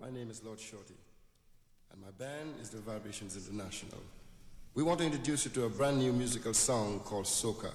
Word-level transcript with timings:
My 0.00 0.10
name 0.10 0.30
is 0.30 0.44
Lord 0.44 0.60
Shorty, 0.60 0.94
and 1.90 2.02
my 2.02 2.10
band 2.18 2.54
is 2.60 2.68
the 2.68 2.78
Vibrations 2.80 3.34
International. 3.34 3.98
We 4.74 4.82
want 4.82 4.98
to 4.98 5.06
introduce 5.06 5.46
you 5.46 5.50
to 5.52 5.64
a 5.64 5.68
brand 5.70 5.98
new 5.98 6.12
musical 6.12 6.52
song 6.52 7.00
called 7.00 7.24
Soca, 7.24 7.72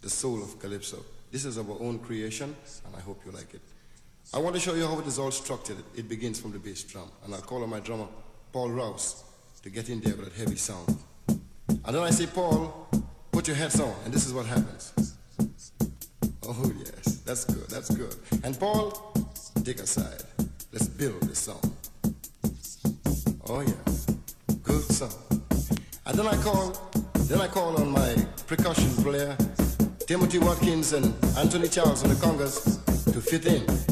the 0.00 0.08
soul 0.08 0.40
of 0.40 0.60
Calypso. 0.60 0.98
This 1.32 1.44
is 1.44 1.58
our 1.58 1.76
own 1.80 1.98
creation, 1.98 2.54
and 2.86 2.94
I 2.96 3.00
hope 3.00 3.22
you 3.26 3.32
like 3.32 3.54
it. 3.54 3.60
I 4.32 4.38
want 4.38 4.54
to 4.54 4.60
show 4.60 4.74
you 4.74 4.86
how 4.86 5.00
it 5.00 5.06
is 5.08 5.18
all 5.18 5.32
structured. 5.32 5.78
It 5.96 6.08
begins 6.08 6.40
from 6.40 6.52
the 6.52 6.60
bass 6.60 6.84
drum, 6.84 7.10
and 7.24 7.34
I'll 7.34 7.40
call 7.40 7.64
on 7.64 7.70
my 7.70 7.80
drummer, 7.80 8.06
Paul 8.52 8.70
Rouse, 8.70 9.24
to 9.62 9.70
get 9.70 9.88
in 9.88 10.00
there 10.00 10.14
with 10.14 10.32
that 10.32 10.38
heavy 10.38 10.56
sound. 10.56 10.96
And 11.28 11.96
then 11.96 12.04
I 12.04 12.10
say, 12.10 12.26
Paul, 12.26 12.88
put 13.32 13.48
your 13.48 13.56
heads 13.56 13.80
on, 13.80 13.92
and 14.04 14.14
this 14.14 14.26
is 14.26 14.32
what 14.32 14.46
happens. 14.46 14.92
Oh, 16.44 16.72
yes, 16.78 17.16
that's 17.24 17.44
good, 17.44 17.68
that's 17.68 17.90
good. 17.90 18.14
And 18.44 18.58
Paul, 18.58 19.12
take 19.64 19.80
a 19.80 19.86
side. 19.88 20.22
Build 21.02 21.36
song. 21.36 21.60
Oh, 23.48 23.60
yeah, 23.60 23.72
good 24.62 24.84
song. 24.84 25.10
And 26.06 26.16
then 26.16 26.28
I 26.28 26.36
call, 26.44 26.76
then 27.26 27.40
I 27.40 27.48
call 27.48 27.76
on 27.80 27.90
my 27.90 28.14
percussion 28.46 28.88
player, 29.02 29.36
Timothy 30.06 30.38
Watkins 30.38 30.92
and 30.92 31.06
Anthony 31.36 31.66
Charles 31.66 32.04
on 32.04 32.10
the 32.10 32.14
congas 32.14 32.84
to 33.12 33.20
fit 33.20 33.46
in 33.46 33.91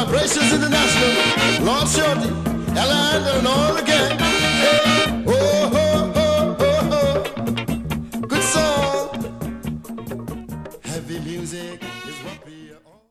Vibrations 0.00 0.52
International. 0.52 1.64
Lord 1.64 1.88
Shorty, 1.88 2.28
Ella 2.74 3.00
and 3.36 3.46
all. 3.46 3.76
Hey, 3.84 4.16
oh, 5.26 5.70
oh, 5.74 6.12
oh, 6.16 6.56
oh, 6.60 6.88
oh. 6.92 8.20
Good 8.26 8.42
song. 8.42 9.08
Heavy 10.82 11.20
music 11.20 11.82
is 12.08 12.18
what 12.24 12.46
we 12.46 12.72
are 12.72 12.80
all. 12.86 13.02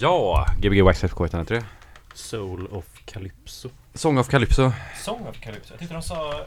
Ja, 0.00 0.46
Gbg 0.58 0.82
Wax 0.82 1.04
FK103. 1.04 1.62
Soul 2.14 2.66
of 2.70 2.86
Calypso. 3.04 3.70
Song 3.94 4.18
of 4.18 4.28
Calypso. 4.28 4.72
Song 5.04 5.26
of 5.26 5.40
Calypso. 5.40 5.72
Jag 5.74 5.78
tyckte 5.78 5.94
de 5.94 6.02
sa... 6.02 6.46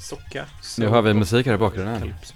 Socka. 0.00 0.46
Nu 0.78 0.88
hör 0.88 1.02
vi 1.02 1.14
musik 1.14 1.46
här 1.46 1.54
i 1.54 1.58
bakgrunden. 1.58 2.00
Calypso. 2.00 2.34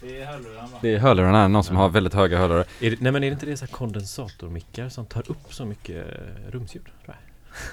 Det 0.00 0.20
är 0.22 0.26
hörlurarna 0.26 0.62
va? 0.72 0.78
Det 0.80 0.94
är 0.94 0.98
hörlurarna, 0.98 1.48
någon 1.48 1.64
som 1.64 1.76
har 1.76 1.88
väldigt 1.88 2.14
höga 2.14 2.38
hörlurar. 2.38 2.64
Är 2.80 2.90
det, 2.90 2.96
nej 3.00 3.12
men 3.12 3.24
är 3.24 3.30
det 3.30 3.32
inte 3.34 3.46
det 3.46 3.56
så 3.56 3.64
här 3.64 3.72
kondensatormickar 3.72 4.88
som 4.88 5.06
tar 5.06 5.30
upp 5.30 5.54
så 5.54 5.64
mycket 5.64 5.96
eh, 5.96 6.50
rumsljud? 6.50 6.84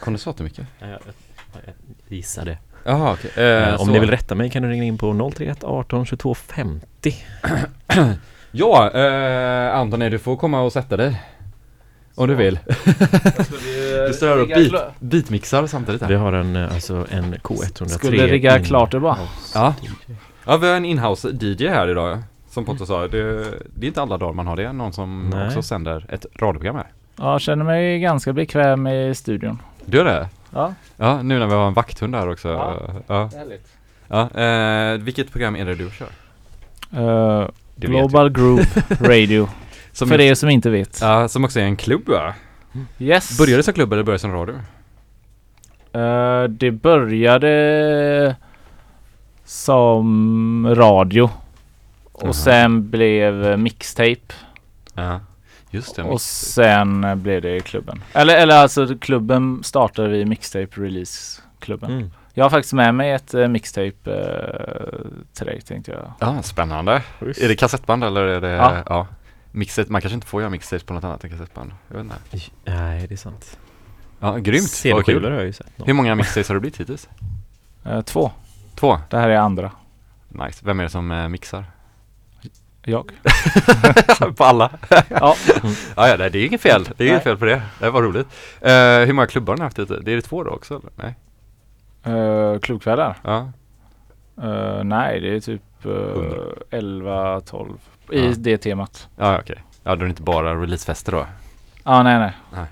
Kondensatormickar? 0.03 0.65
Ja, 0.79 0.87
jag, 0.87 0.99
jag, 1.53 1.61
jag 1.63 1.73
gissar 2.17 2.45
det. 2.45 2.57
Jaha 2.83 3.13
okej. 3.13 3.31
Eh, 3.35 3.67
Eh, 3.69 3.79
om 3.79 3.85
så. 3.85 3.91
ni 3.91 3.99
vill 3.99 4.09
rätta 4.09 4.35
mig 4.35 4.49
kan 4.49 4.63
du 4.63 4.69
ringa 4.69 4.83
in 4.83 4.97
på 4.97 5.31
031 5.35 5.63
18 5.63 6.05
22 6.05 6.35
50. 6.35 7.15
Ja, 8.51 8.91
eh, 8.91 9.75
Antoni 9.75 10.09
du 10.09 10.19
får 10.19 10.37
komma 10.37 10.61
och 10.61 10.73
sätta 10.73 10.97
dig. 10.97 11.21
Om 12.15 12.27
du 12.27 12.35
vill. 12.35 12.59
Du 14.07 14.13
står 14.13 14.41
och 14.41 14.47
beat, 14.47 14.99
beatmixar 14.99 15.67
samtidigt 15.67 16.01
Vi 16.01 16.05
här. 16.05 16.13
har 16.15 16.33
en, 16.33 16.55
eh, 16.55 16.73
alltså 16.73 17.07
en 17.11 17.35
K103 17.35 17.87
Skulle 17.87 18.27
rigga 18.27 18.63
klart 18.63 18.91
det 18.91 18.99
bara. 18.99 19.17
Ja. 19.53 19.75
Ja, 20.45 20.57
vi 20.57 20.67
har 20.69 20.75
en 20.75 20.85
inhouse 20.85 21.29
DJ 21.41 21.67
här 21.67 21.87
idag. 21.87 22.17
Som 22.49 22.65
Pontus 22.65 22.87
sa, 22.87 23.07
det, 23.07 23.33
det 23.75 23.85
är 23.85 23.87
inte 23.87 24.01
alla 24.01 24.17
dagar 24.17 24.33
man 24.33 24.47
har 24.47 24.55
det. 24.55 24.73
Någon 24.73 24.93
som 24.93 25.29
Nej. 25.29 25.47
också 25.47 25.61
sänder 25.61 26.05
ett 26.09 26.25
radioprogram 26.35 26.75
här. 26.75 26.87
Ja, 27.17 27.31
jag 27.31 27.41
känner 27.41 27.65
mig 27.65 27.99
ganska 27.99 28.33
bekväm 28.33 28.87
i 28.87 29.15
studion. 29.15 29.61
Du 29.85 29.97
gör 29.97 30.05
det? 30.05 30.29
Ja. 30.53 30.73
Ja, 30.97 31.21
nu 31.21 31.39
när 31.39 31.47
vi 31.47 31.53
har 31.53 31.67
en 31.67 31.73
vakthund 31.73 32.15
här 32.15 32.29
också. 32.31 32.49
Ja. 32.49 32.81
Ja. 33.07 33.29
Härligt. 33.37 33.67
ja. 34.07 34.29
Eh, 34.41 34.97
vilket 35.01 35.31
program 35.31 35.55
är 35.55 35.65
det 35.65 35.75
du 35.75 35.89
kör? 35.91 36.07
Uh, 37.01 37.47
Det 37.75 37.87
vet 37.87 37.97
Global 37.97 38.29
Groove 38.29 38.65
Radio. 38.99 39.49
Som 39.91 40.07
för 40.07 40.21
er 40.21 40.35
som 40.35 40.49
inte 40.49 40.69
vet. 40.69 40.99
Ja, 41.01 41.27
som 41.27 41.43
också 41.45 41.59
är 41.59 41.63
en 41.63 41.75
klubb 41.75 42.09
va? 42.09 42.33
Yes. 42.99 43.37
Började 43.37 43.57
det 43.59 43.63
som 43.63 43.73
klubb 43.73 43.93
eller 43.93 44.03
började 44.03 44.15
det 44.15 44.19
som 44.19 44.33
radio? 44.33 44.55
Eh, 45.93 46.43
det 46.49 46.71
började 46.71 48.35
som 49.45 50.75
radio. 50.75 51.29
Och 52.11 52.23
Mhm. 52.23 52.33
sen 52.33 52.89
blev 52.89 53.45
eh, 53.45 53.57
mixtape. 53.57 54.33
Ja. 54.93 55.19
Just 55.69 55.95
det, 55.95 56.03
Och 56.03 56.09
mix. 56.11 56.23
sen 56.23 57.03
eh, 57.03 57.15
blev 57.15 57.41
det 57.41 57.59
klubben. 57.59 58.03
Eller, 58.13 58.37
eller 58.37 58.55
alltså 58.57 58.97
klubben 59.01 59.63
startade 59.63 60.07
vi 60.07 60.25
mixtape 60.25 60.81
release 60.81 61.41
klubben. 61.59 61.91
Mm. 61.91 62.11
Jag 62.33 62.45
har 62.45 62.49
faktiskt 62.49 62.73
med 62.73 62.95
mig 62.95 63.11
ett 63.11 63.33
eh, 63.33 63.47
mixtape 63.47 64.11
eh, 64.11 64.99
till 65.33 65.45
dig 65.45 65.61
tänkte 65.61 65.91
jag. 65.91 66.11
Ja, 66.19 66.41
spännande. 66.43 67.01
Schysst. 67.19 67.41
Är 67.41 67.47
det 67.47 67.55
kassettband 67.55 68.03
eller 68.03 68.21
är 68.21 68.41
det, 68.41 68.49
Ja. 68.51 68.83
ja. 68.89 69.07
Mixet, 69.51 69.89
man 69.89 70.01
kanske 70.01 70.15
inte 70.15 70.27
får 70.27 70.41
göra 70.41 70.49
mixtape 70.49 70.85
på 70.85 70.93
något 70.93 71.03
annat 71.03 71.23
än 71.23 71.29
kassettband. 71.29 71.71
Jag 71.87 71.95
vet 71.95 72.03
inte. 72.03 72.15
Nej, 72.65 73.07
det 73.07 73.15
är 73.15 73.17
sant. 73.17 73.57
Ja, 74.19 74.37
grymt. 74.37 74.61
Vad 74.63 74.69
CD-skivor 74.69 75.19
kul. 75.21 75.23
har 75.31 75.37
jag 75.37 75.45
ju 75.45 75.53
sett. 75.53 75.67
Hur 75.85 75.93
många 75.93 76.15
mixtapes 76.15 76.47
har 76.47 76.53
det 76.55 76.59
blivit 76.59 76.79
hittills? 76.79 77.09
Eh, 77.85 78.01
två. 78.01 78.31
Två? 78.75 78.97
Det 79.09 79.17
här 79.17 79.29
är 79.29 79.37
andra. 79.37 79.71
Nice. 80.27 80.61
Vem 80.65 80.79
är 80.79 80.83
det 80.83 80.89
som 80.89 81.11
eh, 81.11 81.27
mixar? 81.27 81.65
Jag. 82.87 83.11
på 84.35 84.43
alla? 84.43 84.71
Ja. 84.89 85.35
ja, 85.95 86.07
ja, 86.07 86.15
nej, 86.19 86.29
det 86.29 86.39
är 86.39 86.45
inget 86.45 86.61
fel. 86.61 86.83
Det 86.97 87.03
är 87.03 87.07
inget 87.07 87.17
Nej. 87.17 87.23
fel 87.23 87.37
på 87.37 87.45
det. 87.45 87.61
Det 87.79 87.89
var 87.89 88.01
roligt. 88.01 88.27
Uh, 88.61 89.05
hur 89.05 89.13
många 89.13 89.27
klubbar 89.27 89.53
har 89.53 89.57
ni 89.57 89.63
haft 89.63 89.79
ute? 89.79 89.99
Det 89.99 90.11
är 90.11 90.15
det 90.15 90.21
två 90.21 90.43
då 90.43 90.51
också 90.51 90.79
eller? 90.79 90.91
Nej? 90.95 91.15
Uh, 92.15 92.59
klubbkvällar? 92.59 93.17
Ja. 93.23 93.51
Eh, 94.43 94.83
nej, 94.83 95.19
det 95.19 95.35
är 95.35 95.39
typ 95.39 95.61
uh, 95.85 96.33
11, 96.69 97.41
12 97.41 97.73
i 98.11 98.25
Ja. 98.25 98.33
det 98.37 98.57
temat. 98.57 99.09
Ja, 99.17 99.39
okej. 99.39 99.63
Ja, 99.83 99.95
då 99.95 100.01
är 100.01 100.05
det 100.05 100.09
inte 100.09 100.21
bara 100.21 100.61
releasefester 100.61 101.11
då? 101.11 101.25
Ja, 101.83 102.03
nej, 102.03 102.19
nej. 102.19 102.65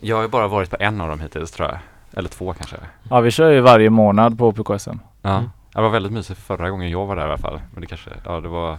Jag 0.00 0.16
har 0.16 0.22
ju 0.22 0.28
bara 0.28 0.48
varit 0.48 0.70
på 0.70 0.76
en 0.80 1.00
av 1.00 1.08
dem 1.08 1.20
hittills 1.20 1.50
tror 1.50 1.68
jag. 1.68 1.78
Eller 2.12 2.28
två 2.28 2.52
kanske. 2.52 2.76
Ja, 3.10 3.20
vi 3.20 3.30
kör 3.30 3.50
ju 3.50 3.60
varje 3.60 3.90
månad 3.90 4.38
på 4.38 4.52
PKSM. 4.52 4.98
Ja. 5.22 5.30
Mm. 5.36 5.50
Det 5.74 5.80
var 5.80 5.88
väldigt 5.88 6.12
mysigt 6.12 6.40
förra 6.40 6.70
gången 6.70 6.90
jag 6.90 7.06
var 7.06 7.16
där 7.16 7.22
i 7.22 7.26
alla 7.26 7.38
fall. 7.38 7.60
Men 7.72 7.80
det 7.80 7.86
kanske, 7.86 8.10
ja 8.24 8.40
det 8.40 8.48
var 8.48 8.78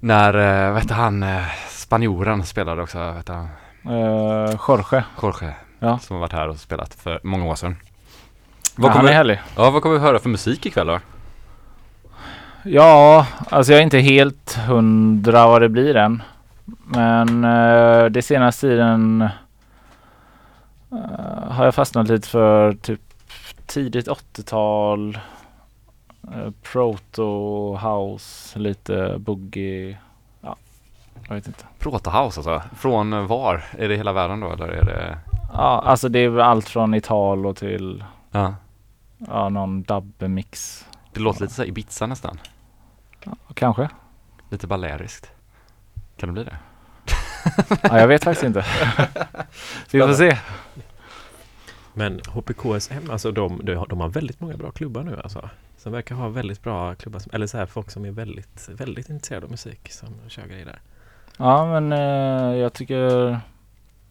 när, 0.00 0.36
uh, 0.36 0.72
vad 0.72 0.82
hette 0.82 0.94
han, 0.94 1.22
uh, 1.22 1.42
spanjoren 1.68 2.44
spelade 2.44 2.82
också, 2.82 2.98
vad 2.98 3.14
hette 3.14 3.32
han? 3.32 3.48
Uh, 3.94 4.56
Jorge. 4.68 5.04
Jorge. 5.22 5.54
Ja. 5.78 5.98
Som 5.98 6.14
har 6.16 6.20
varit 6.20 6.32
här 6.32 6.48
och 6.48 6.56
spelat 6.56 6.94
för 6.94 7.20
många 7.22 7.44
år 7.44 7.54
sedan. 7.54 7.76
Ja, 7.80 7.88
Vad 8.76 8.90
han 8.90 8.96
är 8.96 9.00
kommer, 9.00 9.12
härlig. 9.12 9.40
ja, 9.56 9.70
vad 9.70 9.82
kommer 9.82 9.94
vi 9.94 10.00
höra 10.00 10.18
för 10.18 10.28
musik 10.28 10.66
ikväll 10.66 10.86
då? 10.86 11.00
Ja, 12.64 13.26
alltså 13.50 13.72
jag 13.72 13.78
är 13.78 13.82
inte 13.84 13.98
helt 13.98 14.54
hundra 14.54 15.46
vad 15.46 15.62
det 15.62 15.68
blir 15.68 15.96
än. 15.96 16.22
Men 16.84 17.44
uh, 17.44 18.10
det 18.10 18.22
senaste 18.22 18.60
tiden 18.60 19.28
eh, 20.92 21.52
har 21.52 21.64
jag 21.64 21.74
fastnat 21.74 22.08
lite 22.08 22.28
för 22.28 22.72
typ 22.72 23.00
tidigt 23.72 24.08
80-tal. 24.08 25.18
Uh, 26.28 26.50
proto 26.62 27.76
house, 27.76 28.58
lite 28.58 29.18
boogie. 29.18 29.98
Ja, 30.40 30.56
jag 31.28 31.34
vet 31.34 31.46
inte. 31.46 31.64
Protohouse 31.78 32.40
alltså. 32.40 32.62
Från 32.76 33.12
eh, 33.12 33.26
var? 33.26 33.64
Är 33.78 33.88
det 33.88 33.96
hela 33.96 34.12
världen 34.12 34.40
då 34.40 34.52
eller 34.52 34.68
är 34.68 34.84
det? 34.84 35.18
Ja, 35.52 35.82
alltså 35.86 36.08
det 36.08 36.18
är 36.18 36.38
allt 36.38 36.68
från 36.68 36.94
Italo 36.94 37.54
till 37.54 38.04
Ja. 38.30 38.54
ja, 39.18 39.48
någon 39.48 39.82
dub-mix. 39.82 40.84
Det 41.12 41.20
låter 41.20 41.40
lite 41.40 41.54
så 41.54 41.62
här 41.62 41.68
Ibiza 41.68 42.06
nästan. 42.06 42.38
Kanske. 43.54 43.88
Lite 44.50 44.66
baleriskt. 44.66 45.30
Kan 46.16 46.28
det 46.28 46.32
bli 46.32 46.44
det? 46.44 46.56
Ja, 47.82 48.00
jag 48.00 48.08
vet 48.08 48.24
faktiskt 48.24 48.44
inte. 48.44 48.60
Vi 49.90 50.00
får 50.00 50.14
se. 50.14 50.38
Men 51.94 52.20
HPKSM, 52.28 53.10
alltså 53.10 53.32
de, 53.32 53.60
de, 53.64 54.00
har, 54.00 54.08
väldigt 54.08 54.40
många 54.40 54.56
bra 54.56 54.70
klubbar 54.70 55.02
nu 55.02 55.20
alltså. 55.22 55.50
Som 55.78 55.92
verkar 55.92 56.14
ha 56.14 56.28
väldigt 56.28 56.62
bra 56.62 56.94
klubbar, 56.94 57.18
som, 57.18 57.30
eller 57.34 57.46
så 57.46 57.58
här 57.58 57.66
folk 57.66 57.90
som 57.90 58.04
är 58.04 58.10
väldigt, 58.10 58.68
väldigt 58.68 59.08
intresserade 59.08 59.44
av 59.46 59.50
musik 59.50 59.92
som 59.92 60.08
kör 60.28 60.46
grejer 60.46 60.64
där. 60.64 60.80
Ja, 61.36 61.80
men 61.80 61.92
eh, 61.92 62.58
jag 62.58 62.72
tycker 62.72 63.40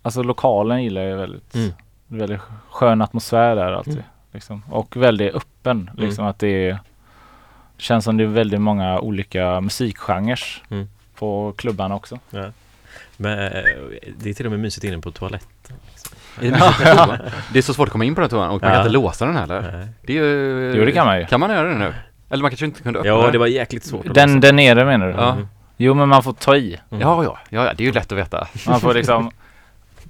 Alltså 0.01 0.23
lokalen 0.23 0.83
gillar 0.83 1.01
jag 1.01 1.17
väldigt. 1.17 1.55
Mm. 1.55 1.71
Väldigt 2.07 2.41
skön 2.69 3.01
atmosfär 3.01 3.55
där 3.55 3.71
alltid. 3.71 3.93
Mm. 3.93 4.05
Liksom. 4.31 4.63
Och 4.69 4.97
väldigt 4.97 5.35
öppen. 5.35 5.89
Liksom 5.97 6.25
att 6.25 6.39
det 6.39 6.69
är 6.69 6.79
känns 7.77 8.05
som 8.05 8.17
det 8.17 8.23
är 8.23 8.27
väldigt 8.27 8.61
många 8.61 8.99
olika 8.99 9.61
musikgenrer 9.61 10.63
Mm. 10.69 10.89
på 11.15 11.53
klubbarna 11.57 11.95
också. 11.95 12.19
Men 13.17 13.39
eh, 13.39 13.63
det 14.17 14.29
är 14.29 14.33
till 14.33 14.45
och 14.45 14.51
med 14.51 14.59
mysigt 14.59 14.83
inne 14.83 14.97
på 14.97 15.11
toaletten. 15.11 15.75
Liksom. 15.91 16.17
Är 16.39 16.41
det, 16.41 16.51
mysigt 16.51 16.77
på 16.77 16.95
toan? 16.95 17.17
det 17.53 17.59
är 17.59 17.63
så 17.63 17.73
svårt 17.73 17.87
att 17.87 17.91
komma 17.91 18.05
in 18.05 18.15
på 18.15 18.21
den 18.21 18.29
toan 18.29 18.49
och 18.49 18.61
man 18.61 18.69
Ja. 18.69 18.75
kan 18.75 18.81
inte 18.85 18.93
låsa 18.93 19.25
den 19.25 19.35
heller. 19.35 19.61
Nej. 19.73 19.87
Det 20.01 20.13
är 20.17 20.23
ju... 20.23 20.73
Jo, 20.77 20.85
det 20.85 20.91
kan 20.91 21.05
man 21.05 21.19
ju. 21.19 21.25
Kan 21.25 21.39
man 21.39 21.49
göra 21.49 21.67
det 21.69 21.75
nu? 21.77 21.93
Eller 22.29 22.41
man 22.41 22.51
kanske 22.51 22.65
inte 22.65 22.81
kunde 22.81 22.99
öppna 22.99 23.11
Ja, 23.11 23.31
det 23.31 23.37
var 23.37 23.47
jäkligt 23.47 23.83
svårt 23.85 24.07
att 24.07 24.13
Den 24.13 24.29
låsa. 24.33 24.39
där 24.47 24.53
nere 24.53 24.85
menar 24.85 25.07
du? 25.07 25.13
Ja. 25.13 25.31
Mm. 25.31 25.47
Jo 25.77 25.93
men 25.93 26.09
man 26.09 26.23
får 26.23 26.33
ta 26.33 26.55
i. 26.55 26.79
Mm. 26.89 27.01
Ja, 27.01 27.23
ja, 27.23 27.39
ja, 27.49 27.65
ja, 27.65 27.73
det 27.73 27.83
är 27.83 27.85
ju 27.85 27.91
lätt 27.91 28.11
att 28.11 28.17
veta. 28.17 28.47
Man 28.67 28.79
får 28.79 28.93
liksom 28.93 29.31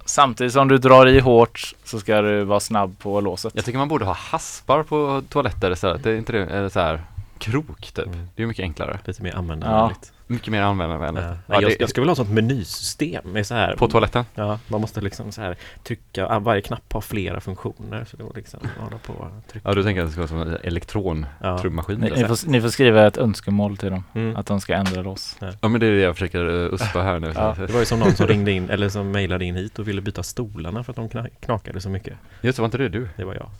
Samtidigt 0.04 0.52
som 0.52 0.68
du 0.68 0.78
drar 0.78 1.06
i 1.06 1.20
hårt 1.20 1.74
så 1.84 2.00
ska 2.00 2.20
du 2.22 2.44
vara 2.44 2.60
snabb 2.60 2.98
på 2.98 3.20
låset. 3.20 3.52
Jag 3.56 3.64
tycker 3.64 3.78
man 3.78 3.88
borde 3.88 4.04
ha 4.04 4.12
haspar 4.12 4.82
på 4.82 5.22
toaletter 5.28 5.70
istället. 5.70 6.02
Det 6.02 6.10
är 6.10 6.16
inte 6.16 6.32
det, 6.32 6.46
eller 6.46 6.68
så 6.68 6.80
här 6.80 7.00
krok 7.38 7.92
typ. 7.92 8.06
Mm. 8.06 8.28
Det 8.36 8.42
är 8.42 8.46
mycket 8.46 8.62
enklare. 8.62 8.98
Lite 9.04 9.22
mer 9.22 9.36
användarvänligt. 9.36 10.12
Mycket 10.32 10.48
mer 10.48 10.62
användarvänligt. 10.62 11.26
Ja. 11.26 11.36
Ja, 11.46 11.60
jag, 11.62 11.70
det- 11.70 11.76
jag 11.80 11.88
skulle 11.90 12.02
vilja 12.02 12.10
ha 12.10 12.12
ett 12.12 12.16
sånt 12.16 12.30
menysystem 12.30 13.32
med 13.32 13.46
så 13.46 13.54
här 13.54 13.76
På 13.76 13.88
toaletten? 13.88 14.24
Ja, 14.34 14.58
man 14.68 14.80
måste 14.80 15.00
liksom 15.00 15.32
så 15.32 15.40
här 15.40 15.56
trycka, 15.84 16.38
varje 16.38 16.60
knapp 16.62 16.92
har 16.92 17.00
flera 17.00 17.40
funktioner 17.40 18.04
så 18.10 18.16
då 18.16 18.32
liksom 18.34 18.60
hålla 18.78 18.98
på 18.98 19.12
och 19.12 19.28
trycka. 19.52 19.68
Ja, 19.68 19.74
du 19.74 19.82
tänker 19.82 20.02
att 20.02 20.08
det 20.08 20.12
ska 20.12 20.20
vara 20.20 20.28
som 20.28 20.42
en 20.42 20.58
elektrontrummaskin? 20.62 21.98
Ni, 22.00 22.08
Ja. 22.08 22.14
ni, 22.16 22.24
får, 22.24 22.48
ni 22.50 22.60
får 22.60 22.68
skriva 22.68 23.06
ett 23.06 23.16
önskemål 23.18 23.76
till 23.76 23.90
dem. 23.90 24.04
Mm. 24.14 24.36
Att 24.36 24.46
de 24.46 24.60
ska 24.60 24.74
ändra 24.74 25.02
lås. 25.02 25.36
ja, 25.60 25.68
men 25.68 25.80
det 25.80 25.86
är 25.86 25.90
det 25.90 26.00
jag 26.00 26.14
försöker 26.14 26.44
uh, 26.44 26.74
uspa 26.74 27.02
här 27.02 27.18
nu. 27.18 27.32
Ja. 27.36 27.54
Det 27.58 27.72
var 27.72 27.80
ju 27.80 27.86
som 27.86 27.98
någon 27.98 28.12
som 28.14 28.26
ringde 28.26 28.52
in, 28.52 28.70
eller 28.70 28.88
som 28.88 29.10
mejlade 29.10 29.44
in 29.44 29.56
hit 29.56 29.78
och 29.78 29.88
ville 29.88 30.00
byta 30.00 30.22
stolarna 30.22 30.84
för 30.84 30.92
att 30.92 30.96
de 30.96 31.08
kna- 31.08 31.28
knakade 31.40 31.80
så 31.80 31.88
mycket. 31.88 32.14
Just 32.40 32.56
det, 32.56 32.62
var 32.62 32.66
inte 32.66 32.78
det 32.78 32.88
du? 32.88 33.08
Det 33.16 33.24
var 33.24 33.34
jag. 33.34 33.50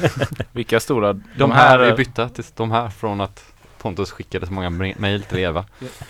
Vilka 0.52 0.80
stora? 0.80 1.20
De, 1.38 1.50
här 1.50 1.78
är 1.78 1.96
bytta 1.96 2.28
till 2.28 2.44
de 2.54 2.70
här 2.70 2.88
från 2.88 3.20
att 3.20 3.44
Pontus 3.86 4.10
skickade 4.10 4.46
så 4.46 4.52
många 4.52 4.70
me- 4.70 4.94
mejl 4.98 5.22
till 5.22 5.38
Eva. 5.38 5.64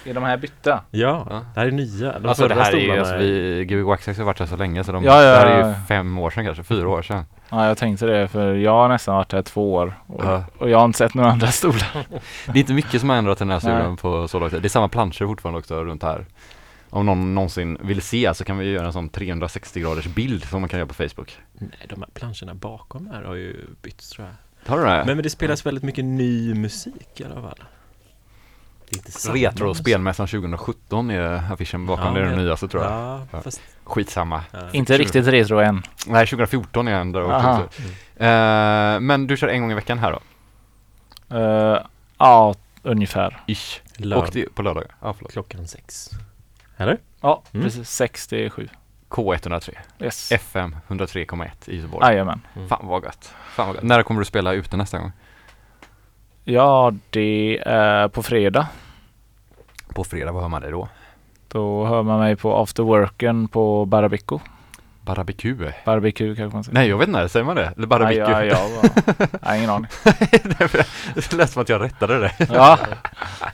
Är 0.04 0.14
de 0.14 0.22
här 0.24 0.36
bytta? 0.36 0.80
Ja, 0.90 1.26
Ja. 1.30 1.44
det 1.54 1.60
här 1.60 1.66
är 1.66 1.70
nya. 1.70 2.18
De 2.18 2.28
alltså 2.28 2.48
det 2.48 2.54
här 2.54 2.72
är 2.72 2.80
ju, 2.80 2.98
alltså, 2.98 3.16
vi, 3.16 3.64
Gbg 3.64 3.82
Waxax 3.84 4.18
har 4.18 4.24
varit 4.24 4.38
här 4.38 4.46
så 4.46 4.56
länge 4.56 4.84
så 4.84 4.92
de, 4.92 5.04
Ja, 5.04 5.22
ja, 5.22 5.30
det 5.32 5.38
här 5.38 5.46
är 5.46 5.68
ju 5.68 5.74
fem 5.88 6.18
år 6.18 6.30
sedan 6.30 6.44
kanske, 6.44 6.62
fyra 6.64 6.88
år 6.88 7.02
sedan. 7.02 7.24
Ja 7.50 7.66
jag 7.66 7.78
tänkte 7.78 8.06
det 8.06 8.28
för 8.28 8.54
jag 8.54 8.72
har 8.72 8.88
nästan 8.88 9.14
varit 9.14 9.32
här 9.32 9.42
två 9.42 9.74
år. 9.74 9.94
Och, 10.06 10.24
Ja. 10.24 10.44
och 10.58 10.70
jag 10.70 10.78
har 10.78 10.84
inte 10.84 10.98
sett 10.98 11.14
några 11.14 11.30
andra 11.30 11.46
stolar. 11.46 12.06
Det 12.46 12.52
är 12.52 12.56
inte 12.58 12.72
mycket 12.74 13.00
som 13.00 13.10
har 13.10 13.16
ändrat 13.16 13.38
den 13.38 13.50
här 13.50 13.58
studion 13.58 13.96
på 13.96 14.28
så 14.28 14.38
lång 14.38 14.50
tid. 14.50 14.62
Det 14.62 14.66
är 14.66 14.68
samma 14.68 14.88
planscher 14.88 15.26
fortfarande 15.26 15.58
också 15.58 15.84
runt 15.84 16.02
här. 16.02 16.26
Om 16.90 17.06
någon 17.06 17.34
någonsin 17.34 17.78
vill 17.80 18.02
se 18.02 18.34
så 18.34 18.44
kan 18.44 18.58
vi 18.58 18.70
göra 18.70 18.86
en 18.86 18.92
sån 18.92 19.08
360 19.08 19.80
graders 19.80 20.06
bild 20.06 20.44
som 20.44 20.60
man 20.60 20.68
kan 20.68 20.78
göra 20.78 20.88
på 20.88 20.94
Facebook. 20.94 21.38
Nej, 21.52 21.70
de 21.88 22.02
här 22.02 22.08
planscherna 22.14 22.54
bakom 22.54 23.06
här 23.12 23.22
har 23.22 23.34
ju 23.34 23.66
bytts 23.82 24.10
tror 24.10 24.26
jag. 24.26 24.34
Har 24.72 24.78
du 24.78 24.84
det? 24.84 24.90
Men, 25.06 25.16
men 25.16 25.22
det 25.22 25.30
spelas 25.30 25.66
väldigt 25.66 25.84
mycket 25.84 26.04
ny 26.04 26.54
musik 26.54 27.20
i 27.20 27.24
alla 27.24 27.34
fall. 27.42 27.58
Det 28.88 28.94
är 28.94 28.98
inte 28.98 29.12
samma 29.12 29.34
Retro 29.34 29.68
musik. 29.68 29.82
spelmässan 29.84 30.26
2017 30.26 31.10
är 31.10 31.52
affischen 31.52 31.86
bakom, 31.86 32.06
Ja, 32.06 32.12
det 32.12 32.20
är 32.20 32.24
den 32.30 32.38
nyaste 32.44 32.68
tror 32.68 32.82
jag. 32.82 32.92
Ja, 33.32 33.40
fast... 33.42 33.60
Skitsamma. 33.84 34.44
Ja. 34.52 34.58
inte 34.72 34.98
riktigt 34.98 35.26
retro 35.26 35.58
än. 35.58 35.82
Nej, 36.06 36.26
2014 36.26 36.88
är 36.88 36.98
den 36.98 37.12
där 37.12 37.22
också. 37.22 37.68
Eh, 38.24 39.00
men 39.00 39.26
du 39.26 39.36
kör 39.36 39.48
en 39.48 39.60
gång 39.60 39.70
i 39.72 39.74
veckan 39.74 39.98
här 39.98 40.12
då? 40.12 40.20
Eh, 41.36 41.80
ja, 42.18 42.54
ungefär. 42.82 43.42
Ish. 43.46 43.80
Lörd- 43.96 44.18
Och 44.18 44.28
det, 44.32 44.54
på 44.54 44.62
lördagar? 44.62 44.90
Ja, 45.02 45.12
förlåt. 45.16 45.32
Klockan 45.32 45.66
sex. 45.68 46.10
Eller? 46.76 46.98
Ja, 47.20 47.42
Mm. 47.52 47.64
precis. 47.64 47.90
6 47.90 48.26
till 48.28 48.50
7. 48.50 48.68
K103. 49.08 49.74
Yes. 50.00 50.32
FM 50.32 50.76
103,1 50.88 51.48
i 51.66 51.76
Göteborg. 51.76 52.06
Jajamän. 52.06 52.40
Mm. 52.56 52.68
Fan 52.68 52.86
vad 52.86 53.04
gött. 53.04 53.32
Fan 53.54 53.66
vad 53.66 53.76
gött. 53.76 53.84
När 53.84 54.02
kommer 54.02 54.20
du 54.20 54.24
spela 54.24 54.52
ute 54.52 54.76
nästa 54.76 54.98
gång? 54.98 55.12
Ja, 56.48 56.92
det 57.10 57.58
är 57.66 58.08
på 58.08 58.22
fredag. 58.22 58.66
På 59.94 60.04
fredag, 60.04 60.32
vad 60.32 60.42
hör 60.42 60.48
man 60.48 60.62
dig 60.62 60.70
då? 60.70 60.88
Då 61.48 61.86
hör 61.86 62.02
man 62.02 62.18
mig 62.18 62.36
på 62.36 62.56
after 62.56 62.82
worken 62.82 63.48
på 63.48 63.84
Barabico. 63.84 64.40
Barbecue? 65.00 65.72
Barbecue 65.84 66.36
kanske 66.36 66.56
man 66.56 66.64
säger. 66.64 66.74
Nej, 66.74 66.88
jag 66.88 66.98
vet 66.98 67.08
inte, 67.08 67.28
säger 67.28 67.44
man 67.46 67.56
det? 67.56 67.72
Eller 67.76 68.12
ja, 68.12 68.44
ja, 68.44 68.44
jag 68.44 68.56
har 69.42 69.56
ingen 69.56 69.70
aning. 69.70 69.90
det 71.14 71.32
lät 71.32 71.50
som 71.50 71.62
att 71.62 71.68
jag 71.68 71.80
rättade 71.82 72.18
det. 72.18 72.32
Ja, 72.52 72.78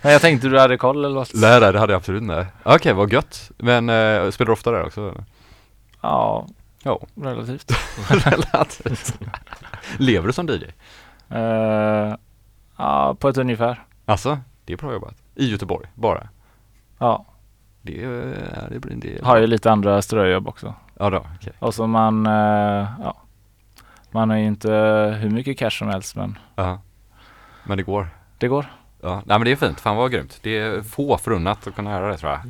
men 0.03 0.13
jag 0.13 0.21
tänkte 0.21 0.49
du 0.49 0.59
hade 0.59 0.77
koll 0.77 1.05
eller 1.05 1.15
vad? 1.15 1.29
Nej, 1.35 1.61
nej, 1.61 1.73
det 1.73 1.79
hade 1.79 1.93
jag 1.93 1.99
absolut 1.99 2.23
inte. 2.23 2.47
Okej, 2.63 2.93
vad 2.93 3.13
gött. 3.13 3.51
Men 3.57 3.89
äh, 3.89 4.31
spelar 4.31 4.47
du 4.47 4.53
ofta 4.53 4.71
där 4.71 4.87
också? 4.87 5.25
Ja, 6.01 6.47
Ja, 6.83 7.01
relativt. 7.15 7.73
relativt. 8.11 9.19
Lever 9.99 10.27
du 10.27 10.33
som 10.33 10.47
DJ? 10.47 10.65
Eh, 11.31 12.15
ja, 12.77 13.17
på 13.21 13.29
ett 13.29 13.39
ungefär. 13.39 13.83
Alltså, 14.05 14.39
det 14.65 14.73
är 14.73 14.77
bra 14.77 14.93
jobbat. 14.93 15.15
I 15.35 15.51
Göteborg, 15.51 15.87
bara. 15.95 16.29
Ja, 16.99 17.27
Det, 17.83 18.05
är- 18.05 18.69
det 18.71 18.79
blir 18.79 18.93
en 18.93 19.01
del. 19.01 19.25
har 19.25 19.37
ju 19.39 19.47
lite 19.47 19.71
andra 19.73 20.03
ströjobb 20.03 20.49
också. 20.49 20.75
Ja 20.99 21.11
då, 21.11 21.27
okej. 21.37 21.53
Och 21.59 21.75
så 21.75 21.87
man, 21.87 22.27
eh, 22.27 22.33
ja, 23.03 23.17
man 24.11 24.31
har 24.31 24.37
ju 24.37 24.45
inte 24.47 24.71
hur 25.21 25.31
mycket 25.31 25.59
cash 25.59 25.71
som 25.71 25.89
helst 25.89 26.17
men 26.17 26.39
Ja. 26.57 26.81
Men 27.65 27.77
det 27.77 27.83
går. 27.83 28.09
det 28.39 28.49
går. 28.49 28.67
Ja, 29.01 29.15
nej 29.27 29.39
men 29.39 29.45
det 29.45 29.53
är 29.53 29.57
fint. 29.57 29.81
Fan 29.81 29.97
vad 29.97 30.13
grymt. 30.13 30.39
Det 30.43 30.59
är 30.59 30.83
få 30.83 31.19
förunnat 31.19 31.67
att 31.67 31.75
kunna 31.75 31.91
göra 31.91 32.09
det 32.09 32.17
tror 32.17 32.33
jag. 32.33 32.41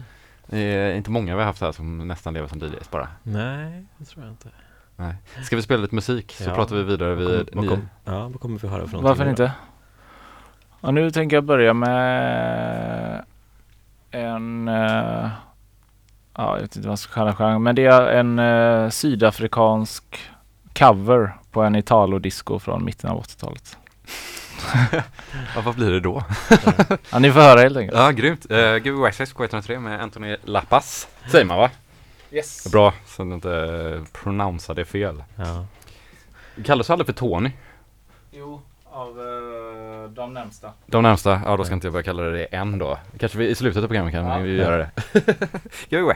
Det 0.47 0.59
är 0.59 0.95
inte 0.95 1.11
många 1.11 1.35
vi 1.35 1.41
har 1.41 1.47
haft 1.47 1.61
här 1.61 1.73
som 1.73 2.09
nästan 2.09 2.35
lever 2.35 2.49
som 2.49 2.59
DJs 2.59 2.91
bara. 2.91 3.09
Nej, 3.23 3.85
det 3.99 4.05
tror 4.05 4.25
jag 4.25 4.33
inte. 4.33 4.49
Nej. 4.97 5.15
Ska 5.45 5.57
vi 5.57 5.63
spela 5.63 5.83
lite 5.83 5.95
musik 5.95 6.33
så 6.33 6.45
Ja. 6.51 6.55
pratar 6.55 6.77
vi 6.77 6.83
vidare 6.83 7.15
vid 7.15 7.29
Vad 7.29 7.47
kom, 7.47 7.57
vad 7.61 7.69
kom, 7.69 7.89
ja, 8.05 8.29
vad 8.29 8.41
kommer 8.41 8.59
vi 8.59 8.69
höra 8.69 8.87
för 8.87 8.93
någonting 8.93 9.09
Varför 9.09 9.25
nu 9.25 9.35
då? 9.35 9.51
Ja, 10.85 10.91
nu 10.91 11.11
tänker 11.11 11.37
jag 11.37 11.45
börja 11.45 11.75
med 11.75 13.25
en... 14.11 14.69
eh, 14.69 15.29
ja, 16.35 16.55
jag 16.55 16.61
vet 16.61 16.77
inte 16.77 16.89
vad 16.89 16.93
jag 16.93 16.99
ska 16.99 17.15
kalla 17.15 17.35
genre, 17.35 17.59
men 17.59 17.75
det 17.75 17.85
är 17.87 18.07
en 18.07 18.39
eh, 18.39 18.91
sydafrikansk 18.91 20.05
cover 20.75 21.37
på 21.51 21.63
en 21.63 21.77
Italo-disco 21.77 22.59
från 22.59 22.85
mitten 22.85 23.11
av 23.11 23.23
80-talet. 23.23 23.77
Ja, 25.55 25.61
vad 25.65 25.75
blir 25.75 25.91
det 25.91 26.01
då? 26.01 26.25
Ja, 27.13 27.19
ni 27.19 27.33
får 27.33 27.41
höra 27.41 27.61
helt 27.61 27.77
enkelt. 27.77 27.99
Ja, 27.99 28.11
grymt. 28.11 28.51
Uh, 28.51 28.59
Give 28.59 28.91
Me 28.93 29.09
Access 29.09 29.35
K103 29.35 29.79
med 29.79 30.03
Anthony 30.03 30.37
Lappas. 30.45 31.09
Säger 31.31 31.45
man 31.45 31.59
va? 31.59 31.71
Yes. 32.31 32.73
Bra, 32.73 32.95
så 33.07 33.25
du 33.25 33.35
inte 33.35 33.49
uh, 33.49 34.05
pronounsar 34.13 34.75
det 34.75 34.85
fel. 34.85 35.25
Ja. 35.37 35.67
Kallas 36.65 36.87
du 36.87 36.93
aldrig 36.93 37.07
för 37.07 37.13
Tony? 37.13 37.51
Jo, 38.31 38.63
av 38.93 39.21
eh, 39.21 39.25
de 40.23 40.35
närmsta. 40.35 40.73
De 40.87 41.03
närmsta, 41.03 41.41
ja 41.45 41.57
då 41.57 41.65
ska 41.65 41.75
inte 41.75 41.87
jag 41.87 41.93
börja 41.93 42.05
kalla 42.05 42.23
det 42.23 42.45
än 42.45 42.79
då. 42.79 42.99
Kanske 43.19 43.39
vi, 43.39 43.49
i 43.49 43.55
slutet 43.55 43.83
av 43.83 43.87
programmet 43.87 44.13
kan 44.15 44.27
Ja. 44.27 44.39
vi 44.39 44.57
göra 44.57 44.77
det. 44.77 44.91
Give 45.89 46.03
Me 46.03 46.15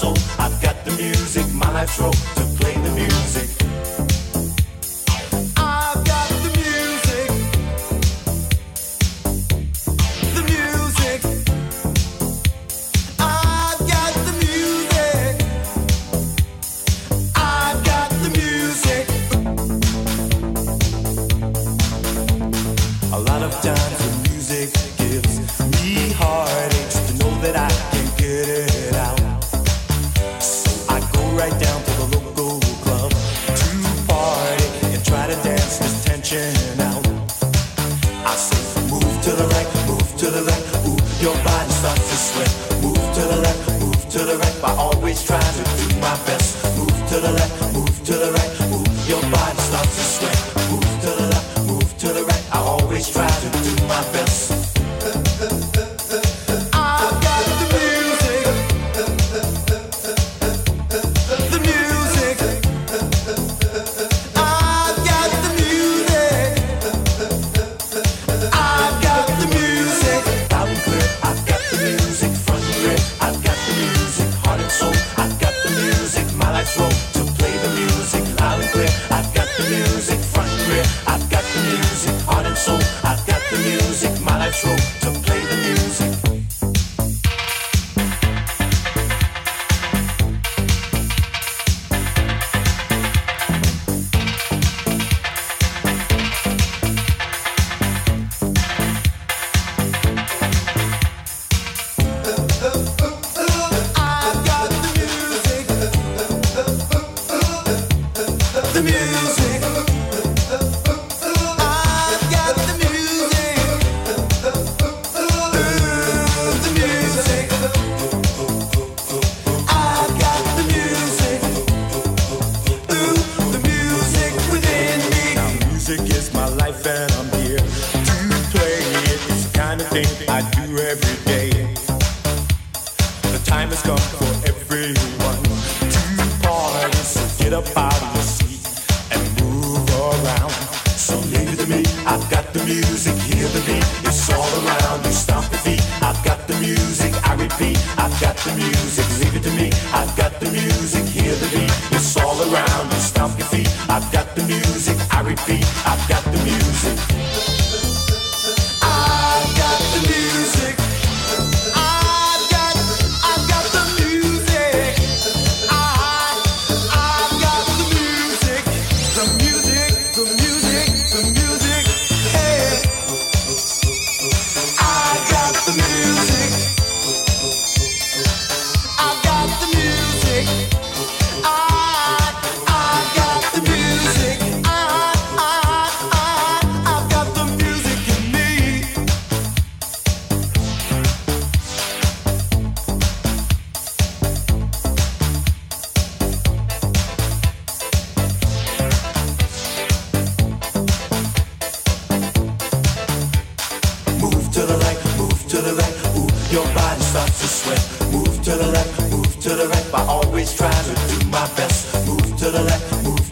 So 0.00 0.14
I've 0.38 0.58
got 0.62 0.82
the 0.86 0.92
music, 0.92 1.44
my 1.52 1.70
life's 1.74 2.00
role 2.00 2.10
to 2.10 2.44
play 2.56 2.72
the 2.72 2.90
music. 2.92 3.59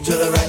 To 0.09 0.15
the 0.15 0.31
right. 0.31 0.48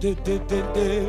do 0.00 0.14
do 0.14 0.38
do 0.38 0.62
do 0.74 1.07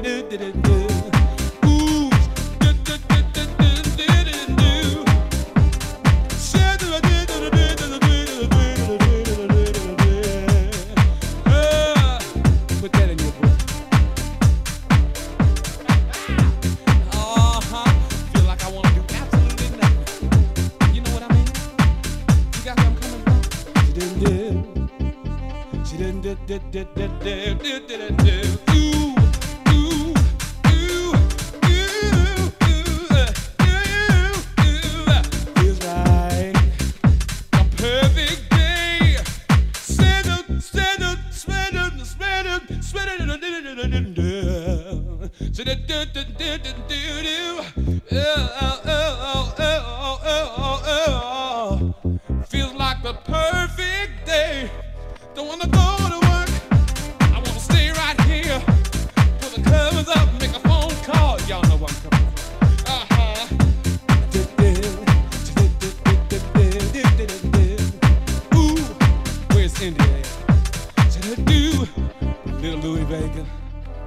little 71.38 72.80
Louis 72.80 73.04
Vega, 73.04 73.46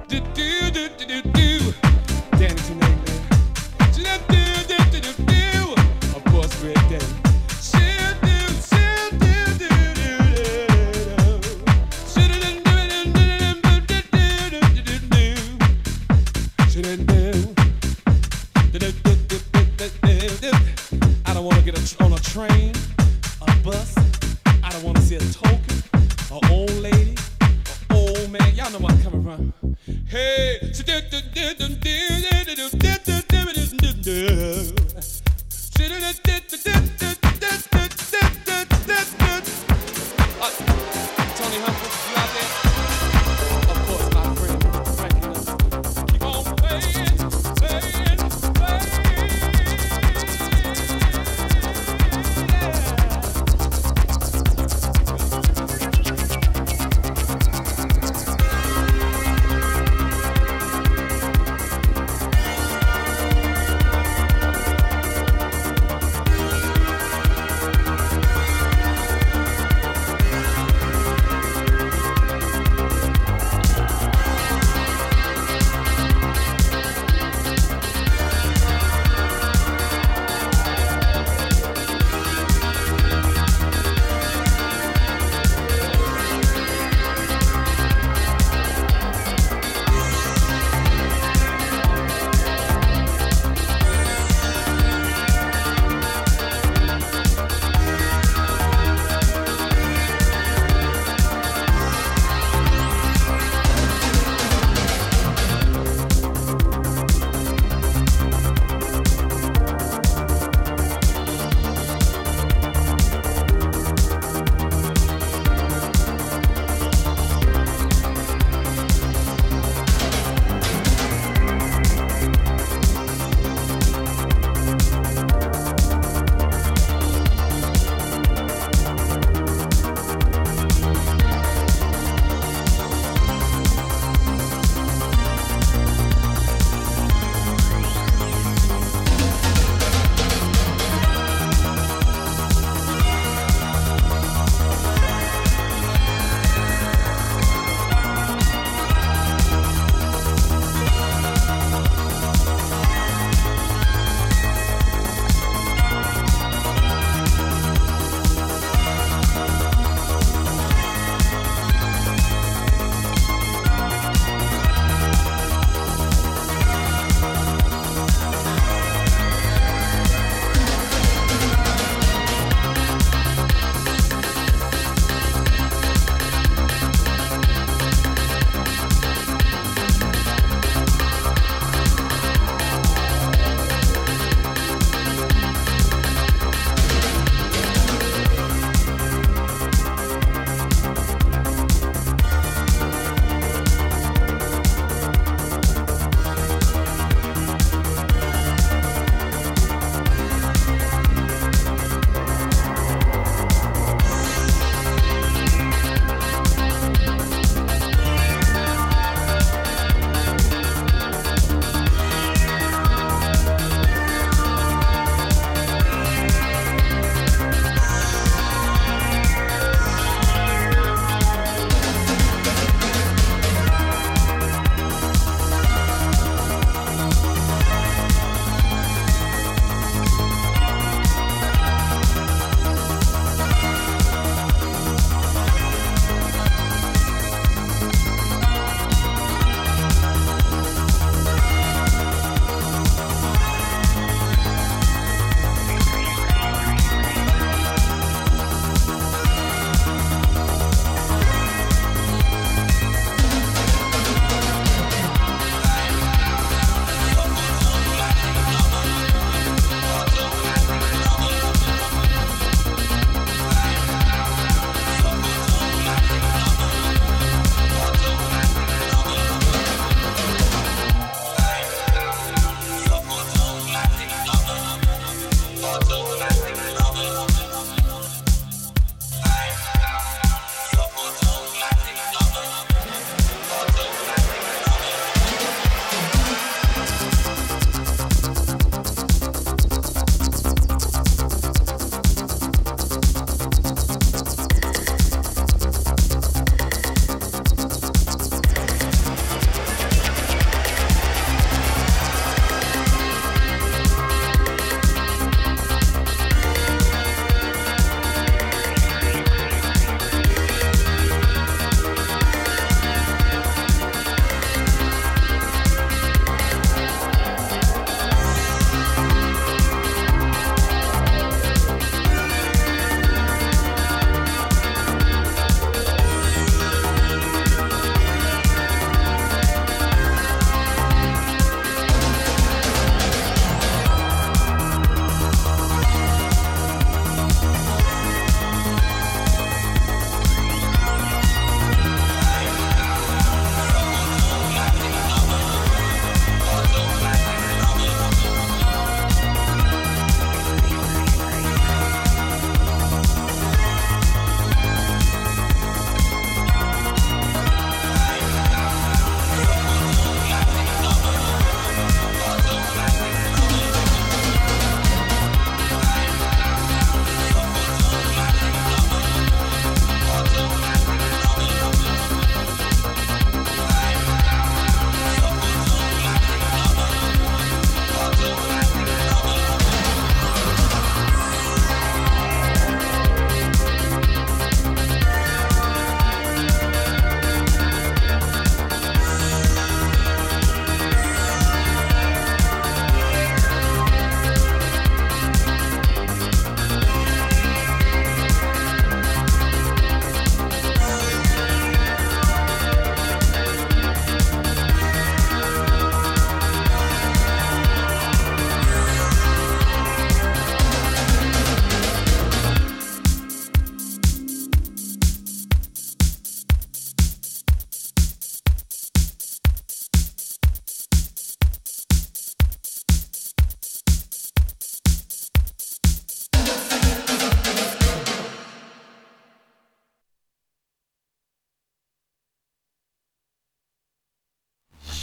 do 0.09 0.19
do 0.19 0.71
do 0.71 0.89
do 0.89 1.05
do, 1.05 1.21
do. 1.31 2.37
Danny 2.37 2.59
Janae. 2.59 2.92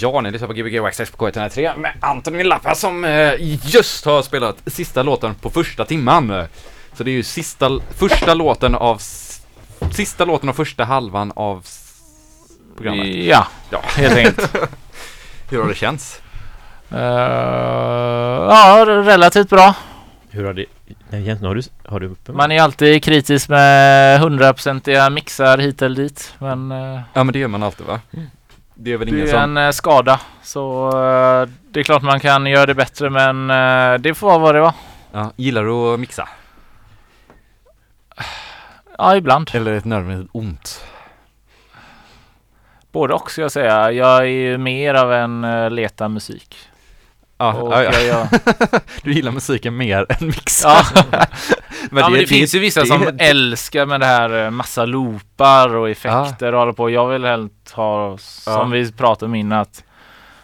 Ja, 0.02 0.20
ni 0.20 0.30
lyssnar 0.30 0.48
på 0.48 0.54
Gbg 0.54 0.78
Access 0.86 1.10
på 1.10 1.28
K103 1.28 1.76
med 1.78 1.92
Anthony 2.00 2.44
Lappa 2.44 2.74
som 2.74 3.04
eh, 3.04 3.32
just 3.62 4.04
har 4.04 4.22
spelat 4.22 4.56
sista 4.66 5.02
låten 5.02 5.34
på 5.34 5.50
första 5.50 5.84
timman. 5.84 6.44
Så 6.94 7.04
det 7.04 7.10
är 7.10 7.12
ju 7.12 7.22
sista, 7.22 7.70
första 7.96 8.34
låten 8.34 8.74
av, 8.74 9.00
sista 9.92 10.24
låten 10.24 10.48
av 10.48 10.52
första 10.52 10.84
halvan 10.84 11.32
av 11.36 11.66
programmet. 12.76 13.06
Ja, 13.06 13.46
Ja. 13.70 13.80
helt 13.96 14.16
enkelt. 14.16 14.56
Hur 15.50 15.60
har 15.62 15.68
det 15.68 15.74
känts? 15.74 16.20
Eh, 16.90 16.98
ja, 16.98 18.84
relativt 18.86 19.48
bra. 19.50 19.74
Hur 20.30 20.44
har 20.44 20.52
det... 20.52 20.64
Nej, 21.08 21.28
har 21.42 21.54
du... 21.54 21.62
Har 21.86 22.00
du 22.00 22.06
uppe 22.06 22.32
Man 22.32 22.52
är 22.52 22.62
alltid 22.62 23.04
kritisk 23.04 23.48
med 23.48 24.20
hundraprocentiga 24.20 25.10
mixar 25.10 25.58
hit 25.58 25.82
eller 25.82 25.96
dit. 25.96 26.34
Men 26.38 26.72
eh, 26.72 27.00
Ja, 27.12 27.24
men 27.24 27.32
det 27.32 27.38
gör 27.38 27.48
man 27.48 27.62
alltid 27.62 27.86
va? 27.86 28.00
Det 28.82 28.92
är 28.92 28.96
väl 28.96 29.08
ingen 29.08 29.20
det 29.20 29.30
är 29.30 29.40
som... 29.40 29.56
en 29.56 29.66
eh, 29.66 29.70
skada. 29.70 30.20
Så 30.42 30.88
eh, 30.88 31.48
det 31.70 31.80
är 31.80 31.84
klart 31.84 32.02
man 32.02 32.20
kan 32.20 32.46
göra 32.46 32.66
det 32.66 32.74
bättre 32.74 33.10
men 33.10 33.50
eh, 33.50 34.00
det 34.00 34.14
får 34.14 34.26
vara 34.26 34.38
vad 34.38 34.54
det 34.54 34.60
var. 34.60 34.72
Ja, 35.12 35.32
gillar 35.36 35.64
du 35.64 35.72
att 35.72 36.00
mixa? 36.00 36.28
Ja, 38.98 39.16
ibland. 39.16 39.50
Eller 39.54 39.72
ett 39.72 39.84
nödvändigt 39.84 40.30
ont? 40.32 40.84
Både 42.92 43.14
och 43.14 43.30
ska 43.30 43.42
jag 43.42 43.52
säga. 43.52 43.92
Jag 43.92 44.18
är 44.18 44.24
ju 44.24 44.58
mer 44.58 44.94
av 44.94 45.12
en 45.12 45.74
leta 45.74 46.08
musik. 46.08 46.69
Ja, 47.40 47.52
Och 47.54 47.72
ja, 47.72 47.82
ja. 47.84 48.00
jag, 48.00 48.28
Du 49.02 49.12
gillar 49.12 49.32
musiken 49.32 49.76
mer 49.76 50.06
än 50.08 50.26
mixa? 50.26 50.68
ja. 50.94 51.02
men 51.90 52.02
ja, 52.02 52.08
men 52.08 52.20
det, 52.20 52.26
finns 52.26 52.54
ju 52.54 52.58
vissa 52.58 52.80
det- 52.80 52.86
som 52.86 53.08
älskar 53.18 53.86
med 53.86 54.00
det 54.00 54.06
här 54.06 54.44
eh, 54.44 54.50
massa 54.50 54.84
loopar 54.84 55.74
och 55.76 55.90
effekter 55.90 56.52
och 56.52 56.58
håller 56.58 56.72
på. 56.72 56.90
Jag 56.90 57.08
vill 57.08 57.24
helt 57.24 57.70
ha, 57.74 58.18
som 58.18 58.52
Ja. 58.52 58.64
vi 58.64 58.92
pratade 58.92 59.26
om 59.26 59.34
innan, 59.34 59.58
att 59.60 59.84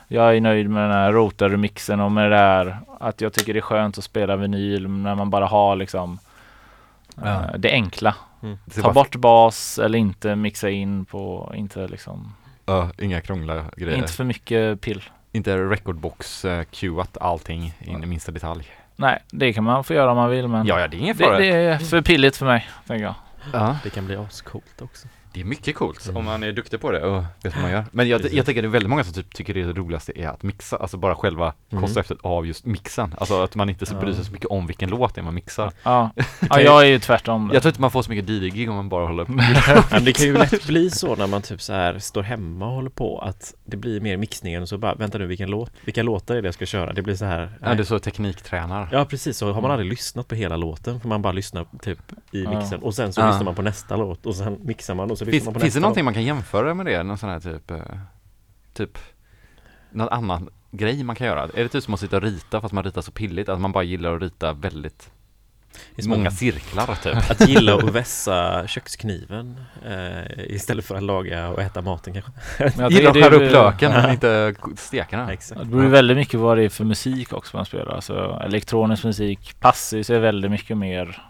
jag 0.08 0.36
är 0.36 0.40
nöjd 0.40 0.70
med 0.70 0.82
den 0.82 0.92
här 0.92 1.12
rotar-remixen 1.12 2.00
och 2.00 2.12
med 2.12 2.30
det 2.30 2.36
där 2.36 2.78
att 3.00 3.20
jag 3.20 3.32
tycker 3.32 3.52
det 3.52 3.58
är 3.58 3.60
skönt 3.60 3.98
att 3.98 4.04
spela 4.04 4.36
vinyl 4.36 4.88
när 4.88 5.14
man 5.14 5.30
bara 5.30 5.46
har 5.46 5.76
liksom 5.76 6.18
Ja. 7.22 7.26
eh, 7.28 7.58
det 7.58 7.70
enkla. 7.72 8.14
Det 8.40 8.48
är 8.78 8.82
Ta 8.82 8.82
bara- 8.82 8.92
bort 8.94 9.16
bas 9.16 9.78
eller 9.78 9.98
inte 9.98 10.36
mixa 10.36 10.70
in 10.70 11.04
på, 11.04 11.52
inte 11.56 11.88
liksom, 11.88 12.32
Ja, 12.66 12.88
inga 12.98 13.20
krångliga 13.20 13.64
grejer. 13.76 13.98
inte 13.98 14.12
för 14.12 14.24
mycket 14.24 14.80
pill. 14.80 15.02
Inte 15.36 15.56
recordbox 15.56 16.44
uh, 16.44 16.62
cueat 16.62 17.16
allting 17.20 17.72
in 17.80 18.04
i 18.04 18.06
minsta 18.06 18.32
detalj. 18.32 18.64
Nej, 18.96 19.22
det 19.30 19.52
kan 19.52 19.64
man 19.64 19.84
få 19.84 19.94
göra 19.94 20.10
om 20.10 20.16
man 20.16 20.30
vill 20.30 20.48
men 20.48 20.66
Ja, 20.66 20.80
ja, 20.80 20.88
det 20.88 20.96
är 20.96 20.98
ingen 20.98 21.16
det, 21.16 21.24
fara. 21.24 21.38
det 21.38 21.46
är 21.46 21.78
för 21.78 22.02
pilligt 22.02 22.36
för 22.36 22.46
mig, 22.46 22.68
tänker 22.86 23.04
jag. 23.04 23.14
ja. 23.52 23.76
Det 23.82 23.90
kan 23.90 24.06
bli 24.06 24.16
ascoolt 24.16 24.82
också. 24.82 25.08
Det 25.36 25.42
är 25.42 25.44
mycket 25.44 25.74
coolt 25.76 26.04
Mm. 26.06 26.16
om 26.16 26.24
man 26.24 26.42
är 26.42 26.52
duktig 26.52 26.80
på 26.80 26.90
det 26.90 27.00
och 27.02 27.22
vet 27.42 27.54
vad 27.54 27.62
man 27.62 27.70
gör. 27.70 27.84
Men 27.92 28.08
jag, 28.08 28.32
jag 28.32 28.46
tänker 28.46 28.62
det 28.62 28.68
är 28.68 28.70
väldigt 28.70 28.90
många 28.90 29.04
som 29.04 29.12
typ 29.12 29.34
tycker 29.34 29.54
det, 29.54 29.62
roligaste 29.62 30.12
är 30.20 30.28
att 30.28 30.42
mixa, 30.42 30.76
alltså 30.76 30.96
bara 30.96 31.14
själva 31.14 31.52
Mm. 31.70 31.82
konceptet 31.84 32.18
av 32.22 32.46
just 32.46 32.64
mixen. 32.66 33.14
Alltså 33.18 33.42
att 33.42 33.54
man 33.54 33.68
inte 33.70 33.86
så 33.86 33.94
Ja. 33.94 34.00
bryr 34.00 34.12
sig 34.12 34.24
så 34.24 34.32
mycket 34.32 34.46
om 34.46 34.66
vilken 34.66 34.90
låt 34.90 35.14
det 35.14 35.20
är 35.20 35.22
man 35.22 35.34
mixar. 35.34 35.72
Ja, 35.82 36.10
ja 36.50 36.60
jag 36.60 36.82
är 36.82 36.86
ju 36.86 36.98
tvärtom. 36.98 37.50
Jag 37.52 37.62
tror 37.62 37.70
inte 37.70 37.80
man 37.80 37.90
får 37.90 38.02
så 38.02 38.10
mycket 38.10 38.28
DJ-gig 38.30 38.70
om 38.70 38.76
man 38.76 38.88
bara 38.88 39.06
håller 39.06 39.24
på. 39.24 39.32
Men 39.90 40.04
det 40.04 40.12
kan 40.12 40.26
ju 40.26 40.32
lätt 40.38 40.66
bli 40.66 40.90
så 41.00 41.16
när 41.16 41.26
man 41.26 41.42
typ 41.42 41.62
så 41.62 41.72
här 41.72 41.98
står 41.98 42.22
hemma 42.22 42.66
och 42.66 42.72
håller 42.72 42.90
på 42.90 43.18
att 43.18 43.54
det 43.64 43.76
blir 43.76 44.00
mer 44.00 44.16
mixningen 44.16 44.62
och 44.62 44.68
så 44.68 44.78
bara 44.78 44.94
vänta 44.94 45.18
nu 45.18 45.26
vilken 45.26 45.50
låt, 45.50 45.72
vilka 45.84 46.02
låtar 46.02 46.34
är 46.36 46.42
det 46.42 46.46
jag 46.48 46.54
ska 46.54 46.66
köra? 46.66 46.92
Det 46.92 47.02
blir 47.02 47.14
så 47.16 47.24
här. 47.24 47.58
Ja, 47.62 47.74
det 47.74 47.82
är 47.82 47.84
så 47.84 47.98
tekniktränar. 47.98 48.88
Ja 48.92 49.04
precis, 49.04 49.38
så 49.38 49.52
har 49.52 49.62
man 49.62 49.70
aldrig 49.70 49.90
lyssnat 49.90 50.28
på 50.28 50.34
hela 50.34 50.56
låten 50.56 51.00
för 51.00 51.08
man 51.08 51.22
bara 51.22 51.32
lyssnar 51.32 51.66
typ 51.82 51.98
i 52.32 52.42
Ja. 52.44 52.58
mixen 52.58 52.82
och 52.82 52.94
sen 52.94 53.12
så 53.12 53.20
Ja. 53.20 53.26
lyssnar 53.28 53.44
man 53.44 53.54
på 53.54 53.62
nästa 53.62 53.96
låt 53.96 54.26
och 54.26 54.34
sen 54.36 54.58
mixar 54.64 54.94
man 54.94 55.10
och 55.10 55.18
så 55.18 55.24
Finns, 55.30 55.48
finns 55.62 55.74
det 55.74 55.80
någonting 55.80 56.04
man 56.04 56.14
kan 56.14 56.22
jämföra 56.24 56.74
med 56.74 56.86
det? 56.86 57.02
Någon 57.02 57.18
sån 57.18 57.28
här 57.30 57.40
typ, 57.40 57.70
eh, 57.70 57.78
typ, 58.74 58.98
någon 59.90 60.08
annan 60.08 60.48
grej 60.70 61.04
man 61.04 61.16
kan 61.16 61.26
göra? 61.26 61.42
Är 61.42 61.62
det 61.62 61.68
typ 61.68 61.84
som 61.84 61.94
att 61.94 62.00
sitta 62.00 62.16
och 62.16 62.22
rita 62.22 62.60
fast 62.60 62.74
man 62.74 62.84
ritar 62.84 63.00
så 63.02 63.12
pilligt? 63.12 63.48
Att 63.48 63.60
man 63.60 63.72
bara 63.72 63.84
gillar 63.84 64.16
att 64.16 64.22
rita 64.22 64.52
väldigt 64.52 65.10
många 66.06 66.28
att- 66.28 66.34
cirklar 66.34 66.94
typ? 67.02 67.30
Att 67.30 67.48
gilla 67.48 67.74
att 67.76 67.84
vässa 67.84 68.66
kökskniven 68.66 69.60
eh, 69.86 70.40
istället 70.54 70.84
för 70.84 70.94
att 70.94 71.02
laga 71.02 71.48
och 71.48 71.62
äta 71.62 71.82
maten 71.82 72.12
kanske. 72.14 72.32
Jag 72.82 72.92
Gillar 72.92 73.10
att 73.10 73.16
skära 73.16 73.34
upp 73.34 73.52
löken 73.52 73.92
men 73.92 74.10
inte 74.10 74.54
steka 74.76 75.16
den. 75.18 75.28
Exakt. 75.28 75.60
Det 75.60 75.66
beror 75.66 75.88
väldigt 75.88 76.16
mycket 76.16 76.40
vad 76.40 76.56
det 76.58 76.64
är 76.64 76.68
för 76.68 76.84
musik 76.84 77.32
också 77.32 77.56
man 77.56 77.66
spelar. 77.66 77.94
Alltså 77.94 78.40
elektronisk 78.44 79.04
musik, 79.04 79.56
passiv 79.60 80.10
är 80.10 80.18
väldigt 80.18 80.50
mycket 80.50 80.76
mer 80.76 81.22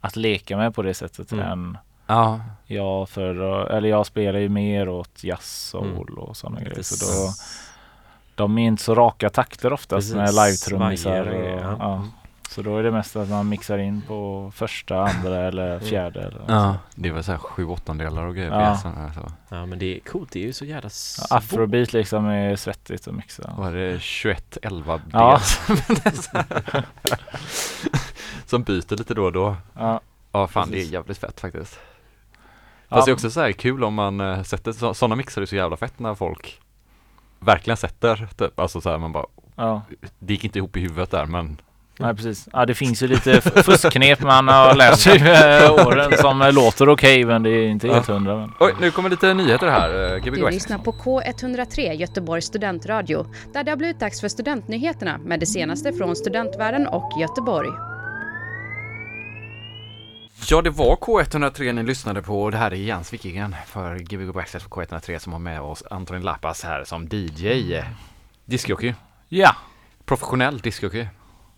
att 0.00 0.16
leka 0.16 0.56
med 0.56 0.74
på 0.74 0.82
det 0.82 0.94
sättet 0.94 1.32
Mm. 1.32 1.46
än 1.52 1.78
Ja, 2.10 2.40
jag 2.66 3.08
för, 3.08 3.34
eller 3.70 3.88
jag 3.88 4.06
spelar 4.06 4.38
ju 4.38 4.48
mer 4.48 4.88
åt 4.88 5.24
jazz, 5.24 5.68
soul 5.70 5.86
Mm. 6.08 6.18
och 6.18 6.36
sådana 6.36 6.60
grejer. 6.60 6.82
Så 6.82 7.06
då, 7.06 7.32
de 8.34 8.58
är 8.58 8.66
inte 8.66 8.82
så 8.82 8.94
raka 8.94 9.30
takter 9.30 9.72
oftast 9.72 9.90
Precis. 10.12 10.14
med 10.14 10.28
live-trummisar. 10.34 11.26
Och- 11.26 11.60
ja. 11.62 11.76
Ja. 11.78 12.04
Så 12.50 12.62
då 12.62 12.76
är 12.78 12.82
det 12.82 12.90
mest 12.90 13.16
att 13.16 13.28
man 13.28 13.48
mixar 13.48 13.78
in 13.78 14.02
på 14.08 14.52
första, 14.54 15.02
andra 15.04 15.40
eller 15.48 15.78
fjärde. 15.80 16.20
Eller 16.20 16.40
ja. 16.48 16.76
Det 16.94 17.08
är 17.08 17.12
väl 17.12 17.24
såhär 17.24 17.38
sju 17.38 17.64
åttondelar 17.66 18.24
och 18.26 18.34
grejer 18.34 18.50
Ja. 18.50 18.60
jazzen. 18.60 18.92
Alltså. 18.98 19.32
Ja 19.48 19.66
men 19.66 19.78
det 19.78 19.96
är 19.96 20.00
coolt, 20.00 20.30
det 20.32 20.38
är 20.42 20.46
ju 20.46 20.52
så 20.52 20.64
jävla 20.64 20.90
svårt. 20.90 21.26
Afrobeat 21.30 21.92
liksom 21.92 22.26
är 22.26 22.56
svettigt 22.56 23.08
att 23.08 23.14
mixa. 23.14 23.54
Vad 23.58 23.68
är 23.68 23.92
det? 23.92 24.00
21, 24.00 24.58
11 24.62 24.96
B? 24.98 25.02
Ja. 25.12 25.40
Som 28.46 28.62
byter 28.62 28.96
lite 28.96 29.14
då 29.14 29.24
och 29.24 29.32
då. 29.32 29.56
Ja. 29.78 30.00
Ja 30.32 30.46
fan 30.46 30.70
det 30.70 30.80
är 30.80 30.84
jävligt 30.84 31.18
fett 31.18 31.40
faktiskt. 31.40 31.78
Ja. 32.90 32.96
Fast 32.96 33.06
det 33.06 33.10
är 33.10 33.14
också 33.14 33.30
så 33.30 33.40
här 33.40 33.52
kul 33.52 33.84
om 33.84 33.94
man 33.94 34.20
äh, 34.20 34.42
sätter, 34.42 34.72
så, 34.72 34.94
sådana 34.94 35.16
mixar 35.16 35.42
är 35.42 35.46
så 35.46 35.56
jävla 35.56 35.76
fett 35.76 35.98
när 35.98 36.14
folk 36.14 36.60
verkligen 37.38 37.76
sätter 37.76 38.28
typ, 38.38 38.60
alltså 38.60 38.80
så 38.80 38.90
här 38.90 38.98
man 38.98 39.12
bara, 39.12 39.26
Ja. 39.56 39.82
det 40.18 40.32
gick 40.32 40.44
inte 40.44 40.58
ihop 40.58 40.76
i 40.76 40.80
huvudet 40.80 41.10
där 41.10 41.26
men 41.26 41.60
Nej 41.98 42.14
precis. 42.14 42.48
Ja 42.52 42.66
det 42.66 42.74
finns 42.74 43.02
ju 43.02 43.06
lite 43.08 43.40
fuskknep 43.40 44.22
man 44.22 44.48
har 44.48 44.74
lärt 44.74 44.98
sig 44.98 45.22
med 45.22 45.70
åren 45.70 46.12
som 46.18 46.42
eh, 46.42 46.52
låter 46.52 46.88
okej 46.88 47.24
men 47.24 47.42
det 47.42 47.50
är 47.50 47.68
inte 47.68 47.88
helt 47.88 48.06
hundra. 48.06 48.36
Men. 48.36 48.52
Oj, 48.60 48.74
nu 48.80 48.90
kommer 48.90 49.10
lite 49.10 49.34
nyheter 49.34 49.68
här. 49.68 50.14
eh, 50.14 50.18
Gbg 50.18 50.34
Du 50.40 50.50
lyssnar 50.50 50.78
på 50.78 50.92
K103 50.92 51.92
Göteborgs 51.92 52.44
studentradio 52.46 53.26
där 53.52 53.64
det 53.64 53.70
har 53.70 53.76
blivit 53.76 54.00
dags 54.00 54.20
för 54.20 54.28
studentnyheterna 54.28 55.18
med 55.18 55.40
det 55.40 55.46
senaste 55.46 55.92
från 55.92 56.16
studentvärlden 56.16 56.86
och 56.86 57.12
Göteborg. 57.20 57.70
Ja, 60.48 60.62
det 60.62 60.70
var 60.70 60.96
K103 60.96 61.72
ni 61.72 61.82
lyssnade 61.82 62.22
på 62.22 62.42
och 62.42 62.50
det 62.50 62.56
här 62.58 62.70
är 62.70 62.76
Jens 62.76 63.12
Wickingen 63.12 63.56
för 63.66 63.98
Gbg 63.98 64.32
Backstairs 64.34 64.64
på 64.64 64.80
K103 64.80 65.18
som 65.18 65.32
har 65.32 65.40
med 65.40 65.60
oss 65.60 65.82
Antonin 65.90 66.22
Lappas 66.22 66.64
här 66.64 66.84
som 66.84 67.08
DJ. 67.12 67.82
Discjockey. 68.44 68.94
Ja, 69.28 69.56
Professionell 70.04 70.58
discjockey. 70.58 71.06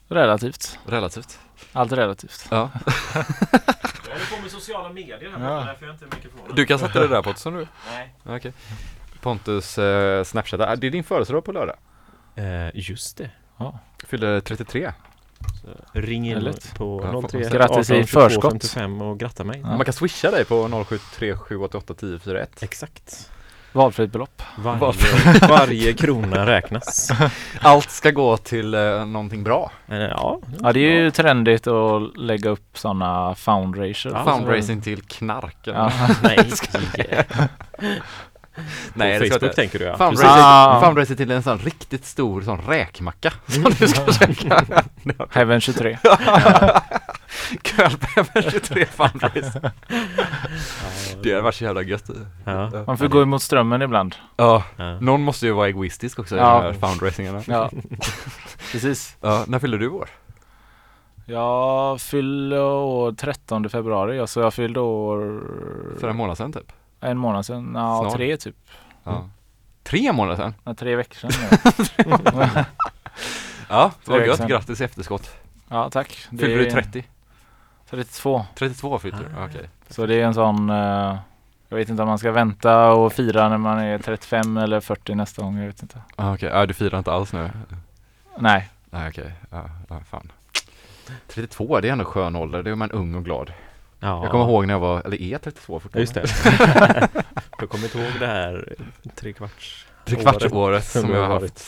relativt. 0.09 0.79
Relativt. 0.87 1.39
Allt 1.73 1.93
relativt. 1.93 2.47
Ja. 2.51 2.71
Jag 3.15 4.19
håller 4.19 4.37
på 4.37 4.43
med 4.43 4.51
sociala 4.51 4.89
medier 4.93 5.31
här 5.39 5.51
Ja. 5.51 5.65
därför 5.65 5.87
jag 5.87 5.95
inte 5.95 6.05
är 6.05 6.17
mikrofonen. 6.17 6.57
Du 6.57 6.67
kan 6.67 6.79
sätta 6.79 7.01
det 7.01 7.09
där 7.09 7.23
Pontus 7.23 7.47
om 7.47 7.55
du 7.55 7.67
Nej. 7.93 8.15
Okej. 8.25 8.53
Pontus 9.21 9.79
eh, 9.79 10.25
Snapchat, 10.25 10.61
Ah, 10.61 10.77
det 10.77 10.87
är 10.87 10.91
din 10.91 11.05
födelsedag 11.05 11.45
på 11.45 11.53
lördag. 11.53 11.77
Eh, 12.35 12.71
just 12.75 13.17
det. 13.17 13.31
Fyller 14.07 14.41
33. 14.41 14.93
Ring 15.93 16.27
in 16.29 16.35
Härligt. 16.35 16.75
på 16.75 17.01
Ja, 17.05 17.13
får- 17.13 17.29
031 17.29 17.53
Grattis 17.53 17.91
i 17.91 17.93
18 17.93 18.07
22 18.07 18.21
förskott. 18.21 18.53
55 18.53 19.03
och 19.03 19.19
gratta 19.19 19.45
mig. 19.45 19.61
Ja. 19.65 19.77
Man 19.77 19.85
kan 19.85 19.95
swisha 19.95 20.31
dig 20.31 20.45
på 20.45 20.69
073788 20.85 21.93
1041. 21.93 22.63
Exakt. 22.63 23.31
Valfritt 23.73 24.13
belopp. 24.13 24.43
Varje, 24.57 24.93
varje 25.49 25.93
krona 25.93 26.47
räknas. 26.47 27.11
Allt 27.61 27.91
ska 27.91 28.11
gå 28.11 28.37
till 28.37 28.75
eh, 28.75 29.07
någonting 29.07 29.45
bra. 29.45 29.71
Eh, 29.89 29.97
ja, 29.97 30.41
Ja 30.61 30.73
det 30.73 30.81
är 30.81 31.03
ju 31.03 31.11
trendigt 31.11 31.67
att 31.67 32.17
lägga 32.17 32.51
upp 32.51 32.79
sådana 32.79 33.35
fundraiser. 33.35 34.11
Ja, 34.11 34.25
Fundraising 34.37 34.81
till 34.83 35.03
knarken. 35.03 35.75
Ja. 35.75 35.93
Nej, 36.23 36.39
Nej, 38.95 39.19
på 39.19 39.27
Facebook 39.35 39.55
tänker 39.55 39.79
du 39.79 39.85
ja. 39.85 39.97
Fundraising, 39.97 40.29
Ah. 40.31 40.81
fundraising 40.85 41.17
till 41.17 41.31
en 41.31 41.43
sån 41.43 41.59
riktigt 41.59 42.05
stor 42.05 42.43
sån 42.43 42.59
räkmacka 42.61 43.33
som 43.47 43.63
du 43.79 43.89
ska 43.89 44.13
käka. 44.13 44.65
Heaven 45.31 45.61
23. 45.61 45.99
Kölpepper 47.63 48.51
23 48.51 48.87
fundraising. 48.87 49.63
Det 51.23 51.31
hade 51.31 51.41
varit 51.43 51.55
så 51.55 51.65
jävla 51.65 51.83
gött. 51.83 52.11
Ja. 52.45 52.71
Man 52.87 52.99
får 52.99 53.09
gå 53.09 53.23
emot 53.23 53.43
strömmen 53.43 53.83
ibland. 53.83 54.15
Ja, 54.37 54.63
Ja. 54.77 55.01
någon 55.01 55.23
måste 55.23 55.47
ju 55.47 55.53
vara 55.53 55.69
egoistisk 55.69 56.19
också 56.19 56.35
i 56.37 56.39
Ja. 56.39 56.63
de 56.63 56.63
här 56.81 56.89
fundraisingarna. 56.89 57.43
Ja, 57.47 57.71
precis. 58.73 59.17
Ja, 59.21 59.45
när 59.49 59.59
fyller 59.59 59.79
du 59.79 59.89
år? 59.89 60.09
Jag 61.27 62.01
fyllde 62.01 62.61
år 62.61 63.13
13 63.13 63.69
februari, 63.69 64.27
så 64.27 64.41
jag 64.41 64.55
fyllde 64.55 64.81
år 64.81 65.43
För 66.01 66.09
en 66.09 66.17
månad 66.17 66.37
sedan 66.39 66.53
typ? 66.53 66.73
En 67.03 67.19
månad 67.19 67.47
sedan. 67.47 67.73
Ja, 67.75 68.01
Snart. 68.01 68.17
tre 68.17 68.37
typ. 68.37 68.57
Ja. 69.05 69.29
Tre 69.83 70.13
månader 70.13 70.37
sedan? 70.37 70.55
Ja, 70.65 70.75
tre 70.75 70.97
veckor 70.97 71.15
sedan. 71.31 71.59
Ja, 71.97 72.65
Ja, 73.69 73.93
vad 74.05 74.19
veckor 74.19 74.39
gött. 74.39 74.49
Grattis 74.49 74.81
i 74.81 74.85
efterskott. 74.85 75.31
ja 75.69 75.91
tack. 75.91 76.27
Det 76.31 76.39
Fyller 76.39 76.59
du 76.59 76.67
är 76.67 76.71
30? 76.71 77.05
32. 77.91 78.47
32 78.55 78.99
fyller 78.99 79.19
du? 79.19 79.45
Okej. 79.45 79.69
Så 79.89 80.07
det 80.07 80.15
är 80.15 80.25
en 80.27 80.35
sån, 80.35 80.71
eh, 80.71 81.17
Jag 81.69 81.77
vet 81.77 81.89
inte 81.89 82.03
om 82.03 82.09
man 82.09 82.19
ska 82.19 82.33
vänta 82.33 82.93
och 82.93 83.13
fira 83.13 83.49
när 83.49 83.59
man 83.59 83.79
är 83.79 83.99
35 83.99 84.57
eller 84.57 84.81
40 84.81 85.15
nästa 85.15 85.43
gång. 85.43 85.59
Jag 85.59 85.67
vet 85.67 85.83
inte. 85.83 86.03
Ah, 86.17 86.35
Okej, 86.35 86.51
ja, 86.53 86.67
du 86.67 86.75
firar 86.75 86.99
inte 86.99 87.13
alls 87.13 87.33
nu? 87.33 87.51
Nej, 88.39 88.69
Nej 88.91 89.09
okej, 89.09 89.33
ja, 89.51 89.65
ja, 89.89 90.01
fan. 90.11 90.33
32, 91.29 91.81
det 91.81 91.89
är 91.89 91.93
ändå 91.93 92.05
skön 92.05 92.37
ålder, 92.37 92.63
då 92.63 92.71
är 92.71 92.75
man 92.75 92.91
ung 92.91 93.15
och 93.15 93.25
glad. 93.25 93.53
Ja. 94.03 94.23
Jag 94.23 94.31
kommer 94.31 94.45
ihåg 94.45 94.67
när 94.67 94.75
jag 94.75 94.81
var, 94.81 95.01
eller 95.01 95.23
är 95.23 95.39
32 95.39 95.75
Ja, 95.75 95.81
fortfarande? 95.81 96.01
just 96.01 96.15
det. 96.15 97.09
jag 97.59 97.69
kommer 97.71 97.85
inte 97.85 97.99
ihåg 97.99 98.11
det 98.21 98.27
här 98.27 98.75
tre 99.15 99.33
kvarts 99.33 99.87
Tre 100.05 100.17
kvarts 100.17 100.45
året 100.53 100.85
som 100.85 101.11
jag 101.11 101.27
har 101.27 101.41
haft 101.41 101.59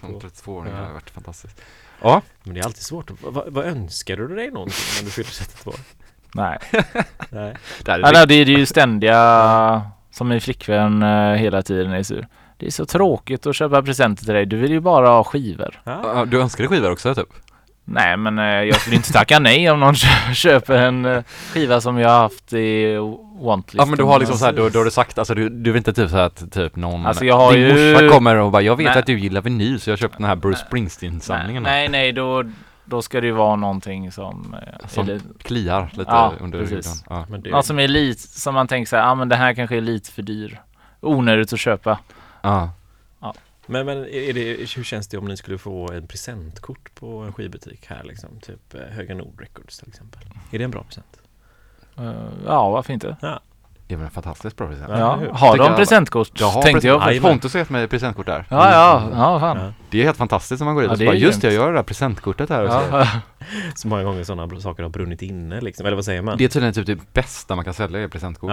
som 0.00 0.20
32-åring, 0.20 0.72
Ja. 0.72 0.80
det 0.80 0.86
har 0.86 0.92
varit 0.92 1.10
fantastiskt. 1.10 1.60
Ja, 2.02 2.22
Men 2.42 2.54
det 2.54 2.60
är 2.60 2.64
alltid 2.64 2.82
svårt. 2.82 3.10
Vad, 3.22 3.52
vad 3.52 3.64
önskar 3.64 4.16
du 4.16 4.28
dig 4.34 4.50
någonting 4.50 4.76
när 4.98 5.04
du 5.04 5.10
fyller 5.10 5.30
32? 5.30 5.72
nej. 6.34 6.58
Nej. 7.30 7.54
det 7.84 7.90
är 7.92 7.98
Eller 7.98 8.26
det 8.26 8.34
är 8.34 8.44
ju 8.46 8.66
ständiga, 8.66 9.82
som 10.10 10.28
min 10.28 10.40
flickvän 10.40 11.02
eh, 11.02 11.32
hela 11.34 11.62
tiden 11.62 11.92
är 11.92 12.02
sur. 12.02 12.26
Det 12.56 12.66
är 12.66 12.70
så 12.70 12.86
tråkigt 12.86 13.46
att 13.46 13.56
köpa 13.56 13.82
presenter 13.82 14.24
till 14.24 14.34
dig. 14.34 14.46
Du 14.46 14.56
vill 14.56 14.70
ju 14.70 14.80
bara 14.80 15.08
ha 15.08 15.24
skivor. 15.24 15.80
Ja. 15.84 16.00
Ja, 16.14 16.24
Du 16.24 16.40
önskar 16.40 16.64
dig 16.64 16.68
skivor 16.68 16.90
också 16.90 17.14
typ? 17.14 17.28
Nej, 17.90 18.16
men 18.16 18.38
eh, 18.38 18.44
jag 18.44 18.80
skulle 18.80 18.96
inte 18.96 19.12
tacka 19.12 19.38
nej 19.38 19.70
om 19.70 19.80
någon 19.80 19.94
kö- 19.94 20.34
köper 20.34 20.74
en 20.76 21.04
eh, 21.04 21.22
skiva 21.52 21.80
som 21.80 21.98
jag 21.98 22.08
har 22.10 22.18
haft 22.18 22.52
i 22.52 22.96
wantlisten. 23.40 23.78
Ja 23.80 23.84
men 23.86 23.98
du 23.98 24.04
har 24.04 24.18
liksom 24.18 24.38
såhär, 24.38 24.52
då, 24.52 24.68
då 24.68 24.78
har 24.78 24.84
du 24.84 24.90
sagt, 24.90 25.18
alltså 25.18 25.34
du, 25.34 25.48
du 25.48 25.72
vill 25.72 25.78
inte 25.78 25.92
typ 25.92 26.10
såhär 26.10 26.24
att 26.24 26.52
typ 26.52 26.76
någon 26.76 27.06
Alltså, 27.06 27.24
jag 27.24 27.36
har 27.36 27.52
Din 27.52 27.60
ju- 27.76 27.92
morsa 27.92 28.08
kommer 28.08 28.36
och 28.36 28.50
bara, 28.50 28.62
jag 28.62 28.76
vet 28.76 28.86
Nej. 28.86 28.98
att 28.98 29.06
du 29.06 29.18
gillar 29.18 29.40
vinyl 29.40 29.80
så 29.80 29.90
jag 29.90 29.92
har 29.92 29.98
köpt 29.98 30.16
den 30.16 30.26
här 30.26 30.36
Bruce 30.36 30.64
Springsteen-samlingen 30.66 31.66
här." 31.66 31.72
nej, 31.72 31.88
nej, 31.88 32.12
då, 32.12 32.44
då 32.84 33.02
ska 33.02 33.20
det 33.20 33.26
ju 33.26 33.32
vara 33.32 33.56
någonting 33.56 34.12
som, 34.12 34.54
eh, 34.62 34.86
Som 34.88 35.08
är 35.08 35.12
li- 35.14 35.20
Kliar 35.42 35.88
lite 35.92 36.10
Ja, 36.10 36.32
under 36.40 36.58
precis. 36.58 36.76
huden. 36.76 36.92
Ja. 37.10 37.26
Men 37.30 37.42
det, 37.42 37.50
något 37.50 37.66
som 37.66 37.78
är 37.78 37.88
lite, 37.88 38.22
som 38.22 38.54
man 38.54 38.68
tänker 38.68 38.88
såhär, 38.88 39.02
ja 39.02 39.10
ah, 39.10 39.14
men 39.14 39.28
det 39.28 39.36
här 39.36 39.54
kanske 39.54 39.76
är 39.76 39.80
lite 39.80 40.12
för 40.12 40.22
dyr. 40.22 40.60
Onödigt 41.00 41.52
att 41.52 41.60
köpa. 41.60 41.98
Ja. 42.42 42.70
Men, 43.68 43.86
men 43.86 43.98
är 43.98 44.32
det, 44.32 44.74
hur 44.76 44.84
känns 44.84 45.08
det 45.08 45.18
om 45.18 45.24
ni 45.24 45.36
skulle 45.36 45.58
få 45.58 45.92
en 45.92 46.06
presentkort 46.06 46.94
på 46.94 47.18
en 47.18 47.32
skivbutik 47.32 47.86
här 47.86 48.04
liksom? 48.04 48.28
Typ 48.42 48.74
eh, 48.74 48.80
Höga 48.80 49.14
Nord 49.14 49.40
Records 49.40 49.78
till 49.78 49.88
exempel. 49.88 50.20
Är 50.50 50.58
det 50.58 50.64
en 50.64 50.70
bra 50.70 50.82
present? 50.84 51.20
Eh, 51.98 52.12
ja, 52.46 52.70
varför 52.70 52.92
inte? 52.92 53.16
Det 53.86 53.94
är 53.94 53.98
väl 53.98 54.04
en 54.04 54.10
fantastiskt 54.10 54.56
bra 54.56 54.68
present. 54.68 54.88
Ja, 54.90 54.98
Ja, 54.98 55.32
har 55.34 55.56
de 55.58 55.64
jag- 55.66 55.76
presentkort? 55.76 56.30
Jag 56.40 56.46
har 56.46 56.62
tänkte 56.62 56.86
jag. 56.86 57.00
present- 57.00 57.08
Aj, 57.24 57.30
Pontus 57.30 57.52
har 57.52 57.58
gett 57.60 57.70
mig 57.70 57.88
presentkort 57.88 58.26
där. 58.26 58.44
Ja, 58.50 58.70
ja, 58.72 59.08
ja, 59.12 59.40
fan. 59.40 59.56
Ja. 59.56 59.72
Det 59.90 60.00
är 60.00 60.04
helt 60.04 60.16
fantastiskt 60.16 60.60
när 60.60 60.64
man 60.64 60.74
går 60.74 60.82
dit 60.82 60.88
Ja, 60.88 60.92
och 60.92 60.98
så 60.98 61.02
det 61.02 61.06
bara, 61.06 61.16
är 61.16 61.20
just 61.20 61.40
det, 61.40 61.46
jag 61.46 61.54
gör 61.54 61.68
det 61.72 61.78
där 61.78 61.82
presentkortet 61.82 62.50
här. 62.50 62.62
Ja, 62.64 63.08
Så 63.74 63.88
många 63.88 64.04
gånger 64.04 64.24
sådana 64.24 64.60
saker 64.60 64.82
har 64.82 64.90
brunnit 64.90 65.22
inne 65.22 65.60
liksom, 65.60 65.86
eller 65.86 65.94
vad 65.96 66.04
säger 66.04 66.22
man? 66.22 66.38
Det 66.38 66.44
är 66.44 66.48
tydligen 66.48 66.74
typ 66.74 66.86
det 66.86 67.12
bästa 67.12 67.56
man 67.56 67.64
kan 67.64 67.74
sälja 67.74 68.00
är 68.00 68.08
presentkort. 68.08 68.50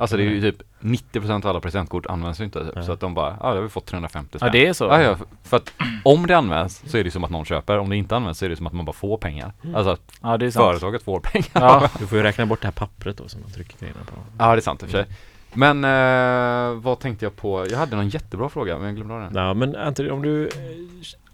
Alltså 0.00 0.16
det 0.16 0.22
är 0.22 0.26
ju 0.28 0.52
typ 0.52 0.62
90% 0.80 1.30
av 1.44 1.46
alla 1.46 1.60
presentkort 1.60 2.06
används 2.06 2.40
ju 2.40 2.44
inte 2.44 2.64
typ. 2.74 2.84
Så 2.84 2.92
att 2.92 3.00
de 3.00 3.14
bara, 3.14 3.36
ja 3.40 3.48
det 3.50 3.54
har 3.56 3.62
vi 3.62 3.68
fått 3.68 3.86
350 3.86 4.38
spänn. 4.38 4.46
ja, 4.46 4.52
det 4.52 4.66
är 4.66 4.72
så. 4.72 4.84
Ja, 4.84 5.02
ja, 5.02 5.16
för- 5.44 5.56
att 5.56 5.72
om 6.04 6.26
det 6.26 6.36
används 6.36 6.82
så 6.86 6.98
är 6.98 7.04
det 7.04 7.10
som 7.10 7.24
att 7.24 7.30
någon 7.30 7.44
köper, 7.44 7.78
om 7.78 7.90
det 7.90 7.96
inte 7.96 8.16
används 8.16 8.38
så 8.38 8.44
är 8.44 8.48
det 8.48 8.56
som 8.56 8.66
att 8.66 8.72
man 8.72 8.84
bara 8.84 8.92
får 8.92 9.16
pengar. 9.18 9.52
Alltså 9.74 9.90
att 9.90 10.12
Ja, 10.22 10.36
det 10.36 10.46
är 10.46 10.50
sant. 10.50 10.64
företaget 10.64 11.02
får 11.02 11.20
pengar. 11.20 11.48
Ja, 11.52 11.88
Du 11.98 12.06
får 12.06 12.18
ju 12.18 12.24
räkna 12.24 12.46
bort 12.46 12.60
det 12.60 12.66
här 12.66 12.72
pappret 12.72 13.16
då 13.16 13.28
som 13.28 13.40
man 13.40 13.50
trycker 13.50 13.78
grejerna 13.78 14.00
på. 14.06 14.12
Ja, 14.38 14.52
det 14.52 14.58
är 14.58 14.60
sant 14.60 14.82
i 14.82 14.86
och 14.86 14.90
för 14.90 15.04
sig. 15.04 15.14
Men 15.52 15.84
eh, 15.84 16.80
vad 16.82 16.98
tänkte 16.98 17.24
jag 17.24 17.36
på? 17.36 17.66
Jag 17.70 17.78
hade 17.78 17.96
någon 17.96 18.08
jättebra 18.08 18.48
fråga 18.48 18.76
men 18.78 18.86
jag 18.86 18.96
glömde 18.96 19.14
den. 19.14 19.34
Ja, 19.34 19.54
men 19.54 19.76
Anton, 19.76 20.10
om 20.10 20.22
du... 20.22 20.46
eh, 20.46 20.52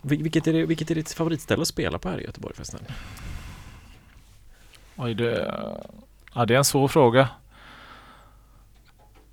vil- 0.02 0.22
Vilket 0.22 0.46
är, 0.46 0.52
det, 0.52 0.66
vilket 0.66 0.90
är 0.90 0.94
ditt 0.94 1.12
favoritställe 1.12 1.62
att 1.62 1.68
spela 1.68 1.98
på 1.98 2.08
här 2.08 2.20
i 2.20 2.24
Göteborg 2.24 2.54
förresten? 2.54 2.80
Oj, 4.96 5.14
det, 5.14 5.54
ja, 6.34 6.44
det 6.46 6.54
är 6.54 6.58
en 6.58 6.64
svår 6.64 6.88
fråga. 6.88 7.28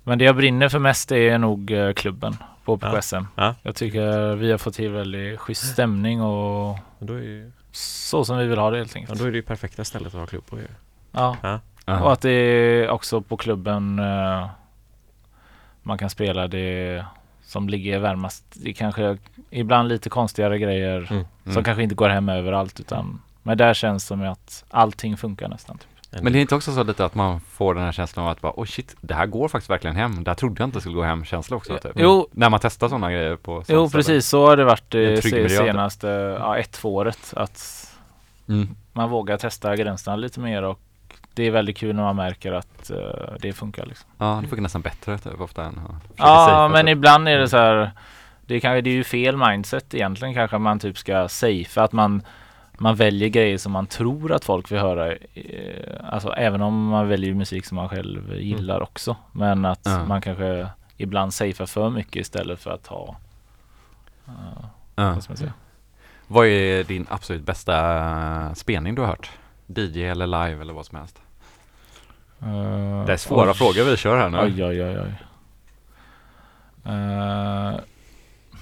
Men 0.04 0.18
det 0.18 0.24
jag 0.24 0.36
brinner 0.36 0.68
för 0.68 0.78
mest 0.78 1.12
är 1.12 1.38
nog 1.38 1.70
eh, 1.70 1.92
klubben 1.92 2.36
på 2.64 2.78
Ja. 2.82 2.90
PKSM. 2.90 3.24
Ja. 3.36 3.54
Jag 3.62 3.74
tycker 3.74 4.34
vi 4.34 4.50
har 4.50 4.58
fått 4.58 4.74
till 4.74 4.90
väldigt 4.90 5.40
schysst 5.40 5.72
stämning 5.72 6.22
och 6.22 6.78
ju- 7.00 7.52
så 7.72 8.24
som 8.24 8.38
vi 8.38 8.46
vill 8.46 8.58
ha 8.58 8.70
det 8.70 8.78
helt 8.78 8.94
ja, 8.94 9.00
enkelt. 9.00 9.18
då 9.20 9.24
är 9.26 9.30
det 9.30 9.36
ju 9.36 9.42
perfekta 9.42 9.84
stället 9.84 10.14
att 10.14 10.20
ha 10.20 10.26
klubb 10.26 10.46
på 10.46 10.58
ju. 10.58 10.66
Ja. 11.12 11.36
Ja. 11.42 11.60
Ja. 11.86 12.00
Och 12.02 12.12
att 12.12 12.20
det 12.20 12.30
är 12.30 12.88
också 12.90 13.20
på 13.20 13.36
klubben 13.36 13.98
eh, 13.98 14.46
man 15.82 15.98
kan 15.98 16.10
spela 16.10 16.48
det 16.48 17.04
som 17.42 17.68
ligger 17.68 17.98
varmast. 17.98 18.44
Det 18.54 18.72
kanske 18.72 19.18
ibland 19.50 19.88
lite 19.88 20.10
konstigare 20.10 20.58
grejer 20.58 20.96
Mm. 21.10 21.24
som 21.44 21.52
Mm. 21.52 21.64
kanske 21.64 21.82
inte 21.82 21.94
går 21.94 22.08
hem 22.08 22.28
överallt 22.28 22.80
utan 22.80 23.20
men 23.42 23.58
där 23.58 23.74
känns 23.74 24.04
det 24.04 24.06
som 24.08 24.22
att 24.22 24.64
allting 24.70 25.16
funkar 25.16 25.48
nästan. 25.48 25.78
Typ. 25.78 25.88
Men 26.22 26.32
det 26.32 26.38
är 26.38 26.40
inte 26.40 26.54
också 26.54 26.72
så 26.74 26.82
lite 26.82 27.04
att 27.04 27.14
man 27.14 27.40
får 27.40 27.74
den 27.74 27.84
här 27.84 27.92
känslan 27.92 28.24
av 28.24 28.30
att 28.32 28.40
bara, 28.40 28.52
oh 28.56 28.64
shit, 28.64 28.96
det 29.00 29.14
här 29.14 29.26
går 29.26 29.48
faktiskt 29.48 29.70
verkligen 29.70 29.96
hem. 29.96 30.24
Det 30.24 30.30
här 30.30 30.34
trodde 30.34 30.62
jag 30.62 30.66
inte 30.68 30.80
skulle 30.80 30.94
gå 30.94 31.02
hem 31.02 31.24
känsla 31.24 31.56
också. 31.56 31.78
Typ. 31.78 31.92
Jo. 31.96 32.28
När 32.32 32.50
man 32.50 32.60
testar 32.62 32.88
sådana 32.88 33.12
grejer 33.12 33.36
på 33.36 33.52
Jo 33.68 33.88
ställe. 33.88 33.88
precis 34.02 34.26
så 34.28 34.46
har 34.46 34.56
det 34.56 34.64
varit 34.64 34.90
Det 34.90 35.12
är 35.12 35.48
senaste 35.48 36.06
ja, 36.40 36.58
ett, 36.58 36.72
två 36.72 36.94
året 36.94 37.34
att 37.36 37.80
Mm. 38.48 38.68
man 38.92 39.10
vågar 39.10 39.36
testa 39.36 39.76
gränserna 39.76 40.16
lite 40.16 40.40
mer 40.40 40.62
och 40.62 40.80
det 41.34 41.42
är 41.42 41.50
väldigt 41.50 41.76
kul 41.76 41.96
när 41.96 42.02
man 42.02 42.16
märker 42.16 42.52
att 42.52 42.90
eh, 42.90 42.96
det 43.40 43.52
funkar 43.52 43.86
liksom. 43.86 44.08
Ja, 44.18 44.38
det 44.42 44.48
funkar 44.48 44.62
nästan 44.62 44.80
bättre 44.82 45.18
typ, 45.18 45.40
ofta 45.40 45.64
än 45.64 45.78
att 45.86 46.02
Ja 46.16 46.68
men 46.72 46.86
typ. 46.86 46.92
ibland 46.92 47.28
är 47.28 47.38
det 47.38 47.48
så 47.48 47.56
här 47.56 47.90
det, 48.46 48.60
kan, 48.60 48.72
det 48.72 48.90
är 48.90 48.94
ju 48.94 49.04
fel 49.04 49.36
mindset 49.36 49.94
egentligen 49.94 50.34
kanske 50.34 50.58
man 50.58 50.78
typ 50.78 50.98
ska 50.98 51.28
safea 51.28 51.84
att 51.84 51.92
man 51.92 52.22
man 52.78 52.96
väljer 52.96 53.28
grejer 53.28 53.58
som 53.58 53.72
man 53.72 53.86
tror 53.86 54.32
att 54.32 54.44
folk 54.44 54.72
vill 54.72 54.78
höra. 54.78 55.12
eh, 55.12 55.18
Alltså 56.04 56.32
även 56.32 56.60
om 56.62 56.86
man 56.86 57.08
väljer 57.08 57.34
musik 57.34 57.66
som 57.66 57.76
man 57.76 57.88
själv 57.88 58.34
gillar 58.36 58.82
också. 58.82 59.16
Men 59.32 59.64
att 59.64 59.80
Ja. 59.84 60.04
man 60.04 60.20
kanske 60.20 60.68
ibland 60.96 61.34
safear 61.34 61.66
för 61.66 61.90
mycket 61.90 62.16
istället 62.16 62.60
för 62.60 62.70
att 62.70 62.86
ha 62.86 63.16
eh, 64.28 64.32
Ja. 64.96 65.18
vad? 65.28 65.52
Vad 66.26 66.46
är 66.46 66.84
din 66.84 67.06
absolut 67.10 67.42
bästa 67.42 67.96
eh, 68.46 68.52
spelning 68.54 68.94
du 68.94 69.00
har 69.02 69.08
hört? 69.08 69.30
DJ 69.66 70.04
eller 70.04 70.26
live 70.26 70.60
eller 70.60 70.72
vad 70.72 70.86
som 70.86 70.98
helst? 70.98 71.18
Eh, 72.42 73.04
Det 73.06 73.12
är 73.12 73.16
svåra 73.16 73.50
oj. 73.50 73.54
frågor 73.54 73.84
vi 73.90 73.96
kör 73.96 74.18
här 74.18 74.28
nu. 74.30 74.38
Oj, 74.38 74.64
oj, 74.64 74.84
oj, 74.84 74.98
oj. 75.00 75.14
Uh, 76.92 77.80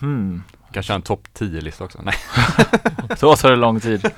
hmm. 0.00 0.42
Kanske 0.73 0.95
en 0.95 1.03
topp 1.03 1.29
10-lista 1.35 1.85
också? 1.85 1.99
Nej. 2.03 2.14
Då 3.20 3.37
tar 3.37 3.51
det 3.51 3.57
lång 3.57 3.81
tid. 3.81 4.11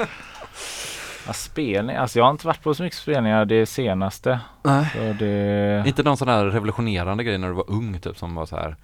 Ja, 1.27 1.33
spelning, 1.33 1.97
alltså 1.97 2.19
jag 2.19 2.25
har 2.25 2.31
inte 2.31 2.47
varit 2.47 2.63
på 2.63 2.75
så 2.75 2.83
mycket 2.83 2.99
spelningar 2.99 3.45
det 3.45 3.67
senaste. 3.67 4.41
Nej. 4.63 4.91
Så 4.93 5.25
det... 5.25 5.83
Inte 5.87 6.03
någon 6.03 6.17
sån 6.17 6.29
här 6.29 6.45
revolutionerande 6.45 7.25
grej 7.25 7.39
när 7.39 7.49
du 7.49 7.55
var 7.55 7.71
ung 7.71 8.01
typ 8.01 8.17
som 8.17 8.35
var 8.35 8.47
så 8.47 8.57
här 8.57 8.77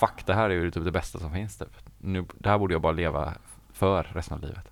Fuck 0.00 0.26
det 0.26 0.34
här 0.34 0.50
är 0.50 0.54
ju 0.54 0.70
typ 0.70 0.84
det 0.84 0.90
bästa 0.90 1.18
som 1.18 1.32
finns 1.32 1.58
typ. 1.58 1.68
Nu, 1.98 2.24
det 2.38 2.48
här 2.48 2.58
borde 2.58 2.74
jag 2.74 2.82
bara 2.82 2.92
leva 2.92 3.32
för 3.72 4.02
resten 4.02 4.36
av 4.36 4.42
livet. 4.42 4.68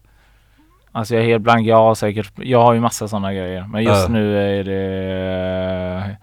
Alltså 0.93 1.15
jag 1.15 1.25
är 1.25 1.29
helt 1.29 1.43
blank, 1.43 1.67
jag 1.67 1.77
har 1.77 1.95
säkert, 1.95 2.33
jag 2.37 2.63
har 2.63 2.73
ju 2.73 2.81
massa 2.81 3.09
sådana 3.09 3.35
grejer. 3.35 3.67
Men 3.67 3.85
just 3.85 4.03
Ja. 4.03 4.09
nu 4.09 4.39
är 4.39 4.65
det 4.65 6.17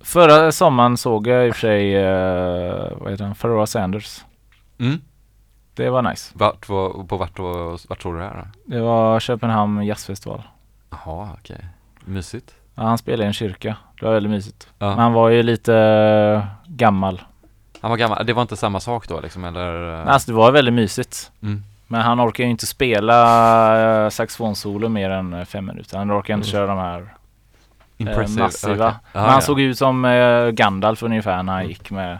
Förra 0.00 0.52
sommaren 0.52 0.96
såg 0.96 1.26
jag 1.26 1.46
i 1.46 1.50
och 1.50 1.54
för 1.54 1.60
sig, 1.60 1.96
uh, 1.96 2.98
vad 3.00 3.10
heter 3.10 3.24
han, 3.24 3.34
Pharoah 3.34 3.64
Sanders. 3.64 4.24
Mm. 4.78 5.00
Det 5.76 5.90
var 5.90 6.02
nice. 6.02 6.32
Vart, 6.34 6.68
var, 6.68 7.04
på 7.04 7.16
vart, 7.16 7.38
var, 7.38 7.88
vart 7.88 8.02
såg 8.02 8.14
du 8.14 8.18
det 8.18 8.24
här 8.24 8.34
då? 8.34 8.74
Det 8.74 8.80
var 8.80 9.20
Köpenhamn 9.20 9.84
jazzfestival. 9.84 10.42
Jaha, 10.90 11.28
okej. 11.40 11.66
Mysigt. 12.04 12.54
Ja, 12.74 12.82
han 12.82 12.98
spelade 12.98 13.22
i 13.22 13.26
en 13.26 13.32
kyrka. 13.32 13.76
Det 14.00 14.06
var 14.06 14.12
väldigt 14.12 14.30
mysigt. 14.30 14.68
Ja. 14.78 14.86
Men 14.88 14.98
han 14.98 15.12
var 15.12 15.28
ju 15.28 15.42
lite 15.42 15.74
eh, 15.76 16.44
gammal. 16.66 17.22
Han 17.80 17.90
var 17.90 17.98
gammal, 17.98 18.26
det 18.26 18.32
var 18.32 18.42
inte 18.42 18.56
samma 18.56 18.80
sak 18.80 19.08
då 19.08 19.20
liksom 19.20 19.44
eller? 19.44 20.00
eh, 20.02 20.08
Alltså 20.12 20.30
det 20.30 20.36
var 20.36 20.52
väldigt 20.52 20.74
mysigt. 20.74 21.32
Mm. 21.42 21.62
Men 21.86 22.00
han 22.00 22.20
orkar 22.20 22.44
ju 22.44 22.50
inte 22.50 22.66
spela 22.66 24.04
uh, 24.04 24.08
saxofonsolo 24.10 24.88
mer 24.88 25.10
än 25.10 25.32
eh, 25.32 25.44
fem 25.44 25.66
minuter. 25.66 25.98
Han 25.98 26.12
orkar 26.12 26.34
inte 26.34 26.48
Mm. 26.48 26.52
köra 26.52 26.66
de 26.66 26.78
här 26.78 27.14
eh, 27.98 28.28
massiva. 28.38 28.74
okej. 28.74 28.78
Ja, 28.78 28.94
Men 29.12 29.22
han 29.22 29.32
ja. 29.34 29.40
såg 29.40 29.60
ut 29.60 29.78
som 29.78 30.04
eh, 30.04 30.48
Gandalf 30.48 31.02
ungefär 31.02 31.42
när 31.42 31.52
han 31.52 31.60
Mm. 31.62 31.68
gick 31.68 31.90
med 31.90 32.18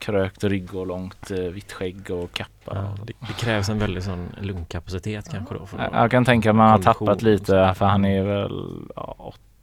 krökt 0.00 0.44
rygg 0.44 0.74
och 0.74 0.86
långt 0.86 1.30
eh, 1.30 1.38
vitt 1.38 1.72
skägg 1.72 2.10
och 2.10 2.32
kappa. 2.32 2.72
Ja, 2.74 2.94
det, 3.06 3.12
det 3.20 3.32
krävs 3.32 3.68
en 3.68 3.78
väldig 3.78 4.02
sån 4.02 4.28
lungkapacitet 4.40 5.28
kanske 5.30 5.54
då. 5.54 5.66
För 5.66 5.78
Jag, 5.78 5.92
jag 5.92 6.10
kan 6.10 6.24
tänka 6.24 6.52
mig 6.52 6.64
att 6.64 6.70
han 6.70 6.84
har 6.86 6.94
tappat 6.94 7.22
lite 7.22 7.74
för 7.76 7.86
han 7.86 8.04
är 8.04 8.22
väl 8.22 8.86
ja, 8.96 9.14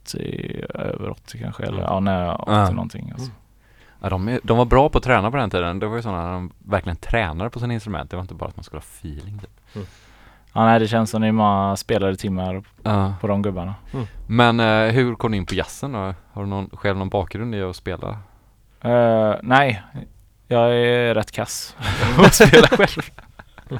80, 0.04 0.64
över 0.74 1.10
80 1.10 1.38
kanske 1.38 1.62
eller 1.62 1.78
Mm. 1.78 1.84
ja, 1.90 2.00
nära 2.00 2.36
80 2.36 2.50
Ja. 2.52 2.70
någonting. 2.70 3.10
Alltså. 3.12 3.30
Ja, 4.02 4.08
de, 4.08 4.28
är, 4.28 4.40
de 4.42 4.56
var 4.58 4.64
bra 4.64 4.88
på 4.88 4.98
att 4.98 5.04
träna 5.04 5.30
på 5.30 5.36
den 5.36 5.50
tiden. 5.50 5.78
Det 5.78 5.86
var 5.86 5.96
ju 5.96 6.02
sådana 6.02 6.32
de 6.32 6.52
verkligen 6.58 6.96
tränade 6.96 7.50
på 7.50 7.60
sina 7.60 7.74
instrument. 7.74 8.10
Det 8.10 8.16
var 8.16 8.22
inte 8.22 8.34
bara 8.34 8.48
att 8.48 8.56
man 8.56 8.64
skulle 8.64 8.78
ha 8.78 8.84
feeling 9.00 9.38
typ. 9.38 9.86
Ja, 10.52 10.64
nej, 10.64 10.78
det 10.80 10.88
känns 10.88 11.10
som 11.10 11.20
det 11.22 11.28
är 11.28 11.32
många 11.32 11.76
spelade 11.76 12.16
timmar 12.16 12.62
Ja. 12.82 13.14
på 13.20 13.26
de 13.26 13.42
gubbarna. 13.42 13.74
Men 14.26 14.60
eh, 14.60 14.92
hur 14.92 15.14
kom 15.14 15.30
du 15.32 15.36
in 15.38 15.46
på 15.46 15.54
jazzen 15.54 15.92
då? 15.92 15.98
Har 16.32 16.42
du 16.42 16.46
någon, 16.48 16.70
själv 16.72 16.98
någon 16.98 17.08
bakgrund 17.08 17.54
i 17.54 17.62
att 17.62 17.76
spela? 17.76 18.08
Eh, 18.80 19.34
nej, 19.42 19.82
jag 20.48 20.76
är 20.76 21.14
rätt 21.14 21.32
kass 21.32 21.76
på 22.16 22.22
att 22.22 22.34
spela 22.34 22.66
själv. 22.68 23.02
bra, 23.68 23.78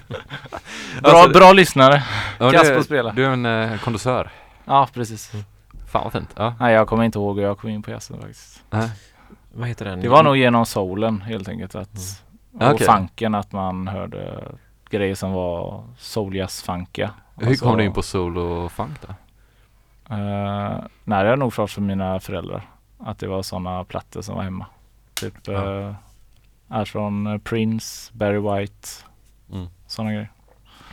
Alltså, 1.02 1.28
bra 1.38 1.52
lyssnare. 1.52 2.02
Ja, 2.38 2.50
Kass 2.50 2.70
på 2.70 2.78
att 2.78 2.84
spela. 2.84 3.12
Du 3.12 3.24
är 3.24 3.30
en 3.30 3.46
eh, 3.46 3.78
kondensör. 3.78 4.30
Ja, 4.64 4.88
precis. 4.94 5.32
Fan 5.86 6.02
vad 6.04 6.12
fint. 6.12 6.30
Ja. 6.36 6.54
Nej 6.60 6.74
jag 6.74 6.86
kommer 6.88 7.04
inte 7.04 7.18
ihåg 7.18 7.36
hur 7.38 7.44
jag 7.44 7.58
kom 7.58 7.70
in 7.70 7.82
på 7.82 7.90
jazzen 7.90 8.16
faktiskt. 8.20 8.62
Nej. 8.70 8.90
Vad 9.52 9.68
heter 9.68 9.84
den? 9.84 10.00
Det 10.00 10.08
var 10.08 10.22
nog 10.22 10.36
genom 10.36 10.66
soulen 10.66 11.20
helt 11.20 11.48
enkelt. 11.48 11.74
Att, 11.74 11.88
Mm. 12.54 12.68
Och 12.68 12.74
okej. 12.74 12.86
funken 12.86 13.34
att 13.34 13.52
man 13.52 13.88
hörde 13.88 14.44
grejer 14.90 15.14
som 15.14 15.32
var 15.32 15.84
souljazz-funkiga. 15.98 17.10
Hur 17.36 17.56
kom 17.56 17.76
du 17.76 17.84
in 17.84 17.92
på 17.92 18.02
soul 18.02 18.38
och 18.38 18.72
funk 18.72 18.98
då? 19.06 19.08
Uh, 20.14 20.78
nej 21.04 21.24
det 21.24 21.30
har 21.30 21.36
nog 21.36 21.52
först 21.52 21.74
för 21.74 21.80
mina 21.82 22.20
föräldrar. 22.20 22.62
Att 22.98 23.18
det 23.18 23.26
var 23.26 23.42
sådana 23.42 23.84
plattor 23.84 24.22
som 24.22 24.34
var 24.36 24.42
hemma. 24.42 24.66
Typ 25.14 25.34
Ja. 25.48 25.80
eh, 25.80 25.94
är 26.70 26.84
från 26.84 27.26
eh, 27.26 27.38
Prince, 27.38 28.10
Barry 28.14 28.38
White, 28.60 28.88
Mm. 29.52 29.66
sådana 29.86 30.12
grejer. 30.12 30.32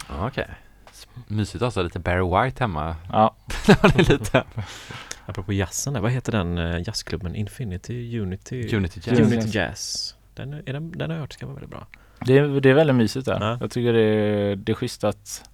Ja, 0.09 0.27
Okej. 0.27 0.47
S- 0.91 1.07
Mysigt 1.27 1.75
ha 1.75 1.81
lite 1.83 1.99
Barry 1.99 2.45
White 2.45 2.63
hemma. 2.63 2.95
Ja, 3.11 3.35
det 3.65 3.85
är 3.85 4.11
lite 4.11 4.43
Apropå 5.25 5.53
jazzen 5.53 5.93
där, 5.93 6.01
vad 6.01 6.11
heter 6.11 6.31
den 6.31 6.57
eh, 6.57 6.81
jazzklubben? 6.87 7.35
Infinity 7.35 8.19
Unity? 8.19 8.75
Unity 8.75 8.99
Jazz. 9.03 9.19
Unity 9.19 9.57
Jazz. 9.57 10.15
Den, 10.33 10.53
är 10.53 10.73
den, 10.73 10.91
den 10.91 11.09
har 11.09 11.15
jag 11.17 11.21
hört 11.21 11.33
ska 11.33 11.45
vara 11.45 11.53
väldigt 11.55 11.69
bra. 11.71 11.87
det, 12.25 12.37
är- 12.37 12.59
det 12.61 12.69
är 12.69 12.73
väldigt 12.73 12.95
mysigt 12.95 13.25
där. 13.25 13.39
Ja. 13.41 13.57
Jag 13.61 13.71
tycker 13.71 13.93
det 13.93 14.01
är, 14.01 14.55
det 14.55 14.71
är 14.71 14.73
schysst 14.73 15.03
att 15.03 15.49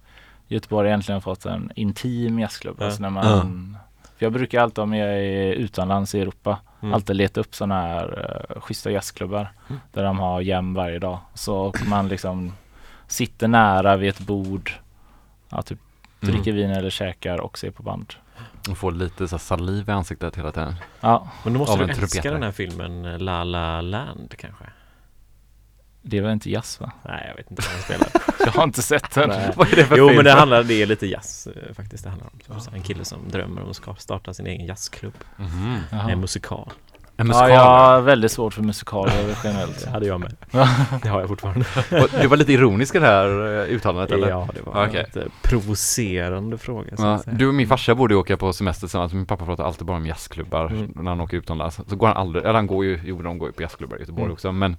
Göteborg 0.48 0.88
egentligen 0.88 1.20
fått 1.20 1.44
en 1.46 1.70
intim 1.76 2.38
jazzklubb. 2.38 2.76
Ja. 2.80 2.84
Alltså 2.86 3.02
när 3.02 3.10
man, 3.10 3.22
För 3.24 3.78
jag 4.22 4.32
brukar 4.32 4.60
alltid 4.60 4.78
om 4.78 4.94
jag 4.94 5.08
är 5.08 5.52
utomlands 5.52 6.14
i 6.14 6.20
Europa 6.20 6.58
Mm. 6.82 6.94
alltid 6.94 7.16
leta 7.16 7.40
upp 7.40 7.54
sådana 7.54 7.80
här 7.82 8.18
uh, 8.56 8.60
schyssta 8.60 8.90
jazzklubbar 8.90 9.52
där 9.92 10.04
de 10.04 10.18
har 10.18 10.40
jam 10.40 10.74
varje 10.74 10.98
dag. 10.98 11.18
Så 11.34 11.72
man 11.86 12.08
liksom 12.08 12.52
sitter 13.06 13.48
nära 13.48 13.96
vid 13.96 14.08
ett 14.08 14.20
bord, 14.20 14.72
ja, 15.48 15.62
typ 15.62 15.78
Mm. 16.22 16.34
dricker 16.34 16.52
vin 16.52 16.70
eller 16.70 16.90
käkar 16.90 17.40
och 17.40 17.58
ser 17.58 17.70
på 17.70 17.82
band. 17.82 18.14
Och 18.70 18.78
får 18.78 18.92
lite 18.92 19.28
så 19.28 19.38
saliv 19.38 19.88
i 19.88 19.92
ansiktet 19.92 20.36
hela 20.38 20.52
tiden. 20.52 20.74
Ja, 21.00 21.28
Men 21.44 21.52
då 21.52 21.58
måste 21.58 21.72
Av 21.72 21.78
du 21.78 21.84
en 21.84 21.90
älska 21.90 22.30
den 22.30 22.42
här 22.42 22.52
filmen 22.52 23.04
eh, 23.04 23.18
La 23.18 23.44
La 23.44 23.80
Land 23.80 24.34
kanske? 24.38 24.64
Det 26.02 26.20
var 26.20 26.32
inte 26.32 26.50
jazz 26.50 26.80
va? 26.80 26.92
Nej, 27.04 27.24
jag 27.28 27.36
vet 27.36 27.50
inte 27.50 27.62
vad 27.62 27.72
den 27.74 27.82
spelar. 27.82 28.08
Jag 28.46 28.52
har 28.52 28.64
inte 28.64 28.82
sett 28.82 29.14
den. 29.14 29.30
Vad 29.56 29.72
är 29.72 29.76
det 29.76 29.84
för 29.84 29.96
Jo 29.96 30.06
film? 30.08 30.16
men 30.16 30.24
det 30.24 30.32
handlar, 30.32 30.62
det 30.62 30.82
är 30.82 30.86
lite 30.86 31.06
jazz 31.06 31.46
eh, 31.46 31.74
faktiskt 31.74 32.04
det 32.04 32.10
handlar 32.10 32.28
om. 32.54 32.60
Så, 32.60 32.70
en 32.74 32.82
kille 32.82 33.04
som 33.04 33.18
drömmer 33.28 33.62
om 33.62 33.70
att 33.70 33.76
ska 33.76 33.94
starta 33.94 34.34
sin 34.34 34.46
egen 34.46 34.66
jazzklubb. 34.66 35.14
Jaha. 35.90 36.10
En 36.10 36.20
musikal. 36.20 36.70
En 36.70 36.76
Ja, 37.16 37.24
musikal. 37.24 37.50
jag 37.50 37.60
har 37.64 38.00
väldigt 38.00 38.32
svårt 38.32 38.54
för 38.54 38.62
musikaler 38.62 39.36
generellt. 39.44 39.84
Det 39.84 39.90
hade 39.90 40.06
jag 40.06 40.20
med. 40.20 40.36
Det 41.02 41.08
har 41.08 41.20
jag 41.20 41.28
fortfarande. 41.28 41.64
Och 41.90 42.08
Du 42.20 42.26
var 42.28 42.36
lite 42.36 42.52
ironisk 42.52 42.94
i 42.94 42.98
det 42.98 43.06
här 43.06 43.60
eh, 43.60 43.74
uttalandet 43.74 44.10
eller? 44.10 44.28
Ja, 44.28 44.48
det 44.54 44.62
var 44.62 44.86
Okej. 44.86 45.00
en 45.00 45.04
lite 45.06 45.30
provocerande 45.42 46.58
fråga. 46.58 46.96
Så 46.96 47.02
Ja, 47.02 47.14
att 47.14 47.22
säga. 47.24 47.36
du 47.36 47.46
och 47.48 47.54
min 47.54 47.68
farsa 47.68 47.94
borde 47.94 48.14
åka 48.14 48.36
på 48.36 48.52
semester 48.52 48.80
tillsammans. 48.86 49.12
Min 49.12 49.26
pappa 49.26 49.44
pratar 49.44 49.64
alltid 49.64 49.86
bara 49.86 49.96
om 49.96 50.06
jazzklubbar 50.06 50.66
Mm. 50.66 50.92
när 50.94 51.10
han 51.10 51.20
åker 51.20 51.36
utomlands. 51.36 51.80
Så 51.88 51.96
går 51.96 52.06
han 52.06 52.16
aldrig, 52.16 52.44
eller 52.44 52.54
han 52.54 52.66
går 52.66 52.84
ju, 52.84 53.00
jo 53.04 53.22
de 53.22 53.38
går 53.38 53.48
ju 53.48 53.52
på 53.52 53.62
jazzklubbar 53.62 53.96
i 53.96 54.00
Göteborg 54.00 54.22
Mm. 54.24 54.32
också 54.32 54.52
men 54.52 54.76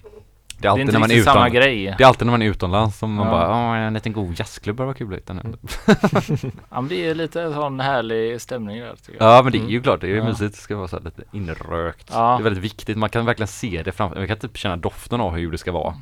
det 0.64 0.68
är 0.68 0.76
Det 0.76 0.82
är 0.82 0.84
alltid 0.84 0.94
när 0.94 1.00
man 1.00 1.12
är 1.12 1.16
riktigt 1.16 1.34
samma 1.34 1.50
grej. 1.50 1.96
Det 1.98 2.04
är 2.04 2.08
alltid 2.08 2.26
när 2.28 2.32
man 2.32 2.42
är 2.42 2.46
utomlands 2.46 2.98
som 2.98 3.14
man 3.14 3.28
Ja. 3.28 3.32
bara, 3.32 3.78
en 3.78 3.94
liten 3.94 4.14
god 4.14 4.40
jazzklubb 4.40 4.78
var 4.80 4.94
kul 4.94 5.14
att 5.14 5.18
hitta 5.20 5.34
nu. 5.34 5.42
Mm. 5.42 5.58
Ja, 6.70 6.82
men 6.82 6.88
det 6.88 7.10
är 7.10 7.16
lite 7.16 7.54
sån 7.54 7.80
härlig 7.80 8.42
stämning 8.42 8.80
där 8.80 8.96
tycker 9.06 9.24
jag. 9.24 9.38
Ja 9.38 9.44
men 9.44 9.52
det 9.52 9.58
är 9.58 9.68
ju 9.70 9.82
klart, 9.82 10.02
det 10.02 10.08
är 10.08 10.12
ju 10.12 10.18
Ja. 10.18 10.24
mysigt, 10.24 10.56
det 10.56 10.62
ska 10.62 10.76
vara 10.78 10.88
så 10.88 11.00
lite 11.00 11.22
inrökt. 11.32 12.10
Ja. 12.14 12.36
Det 12.38 12.42
är 12.42 12.44
väldigt 12.44 12.64
viktigt, 12.64 12.98
man 12.98 13.10
kan 13.10 13.26
verkligen 13.26 13.48
se 13.48 13.82
det 13.86 13.92
framför, 13.92 14.18
man 14.18 14.28
kan 14.28 14.38
typ 14.38 14.58
känna 14.58 14.78
doften 14.78 15.22
av 15.22 15.32
hur 15.36 15.52
det 15.52 15.58
ska 15.58 15.72
vara. 15.72 15.96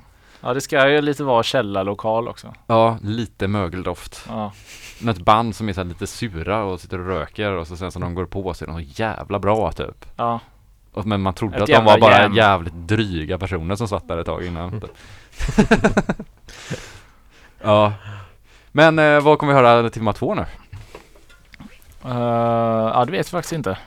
Ja, 0.43 0.53
det 0.53 0.61
ska 0.61 0.89
ju 0.89 1.01
lite 1.01 1.23
vara 1.23 1.43
källarlokal 1.43 2.27
också. 2.27 2.53
Ja, 2.67 2.97
lite 3.03 3.47
mögeldoft. 3.47 4.25
Ja, 4.29 4.51
Något 5.01 5.17
band 5.19 5.55
som 5.55 5.69
är 5.69 5.73
så 5.73 5.83
lite 5.83 6.07
sura 6.07 6.63
och 6.63 6.79
sitter 6.81 6.99
och 6.99 7.05
röker 7.07 7.51
och 7.51 7.67
så 7.67 7.77
sen 7.77 7.91
när 7.95 8.01
de 8.01 8.15
går 8.15 8.25
på 8.25 8.53
så 8.53 8.65
är 8.65 8.67
de 8.67 8.75
så 8.85 9.01
jävla 9.01 9.39
bra 9.39 9.71
typ. 9.71 10.05
ja. 10.17 10.39
Men 10.93 11.21
man 11.21 11.33
trodde 11.33 11.55
Ett 11.55 11.61
att 11.61 11.67
de 11.67 11.85
var 11.85 11.99
bara 11.99 12.21
jam. 12.21 12.33
jävligt 12.33 12.73
dryga 12.73 13.37
personer 13.37 13.75
som 13.75 13.87
satt 13.87 14.07
där 14.07 14.17
ett 14.17 14.25
tag 14.25 14.45
innan. 14.45 14.69
Mm. 14.69 14.81
ja. 17.61 17.93
Men 18.71 18.99
eh, 18.99 19.21
vad 19.21 19.39
kommer 19.39 19.53
vi 19.53 19.59
höra 19.59 19.89
timma 19.89 20.13
två 20.13 20.35
nu? 20.35 20.45
Uh, 22.05 22.11
ja, 22.93 23.03
det 23.05 23.11
vet 23.11 23.17
jag 23.17 23.31
faktiskt 23.31 23.53
inte. 23.53 23.77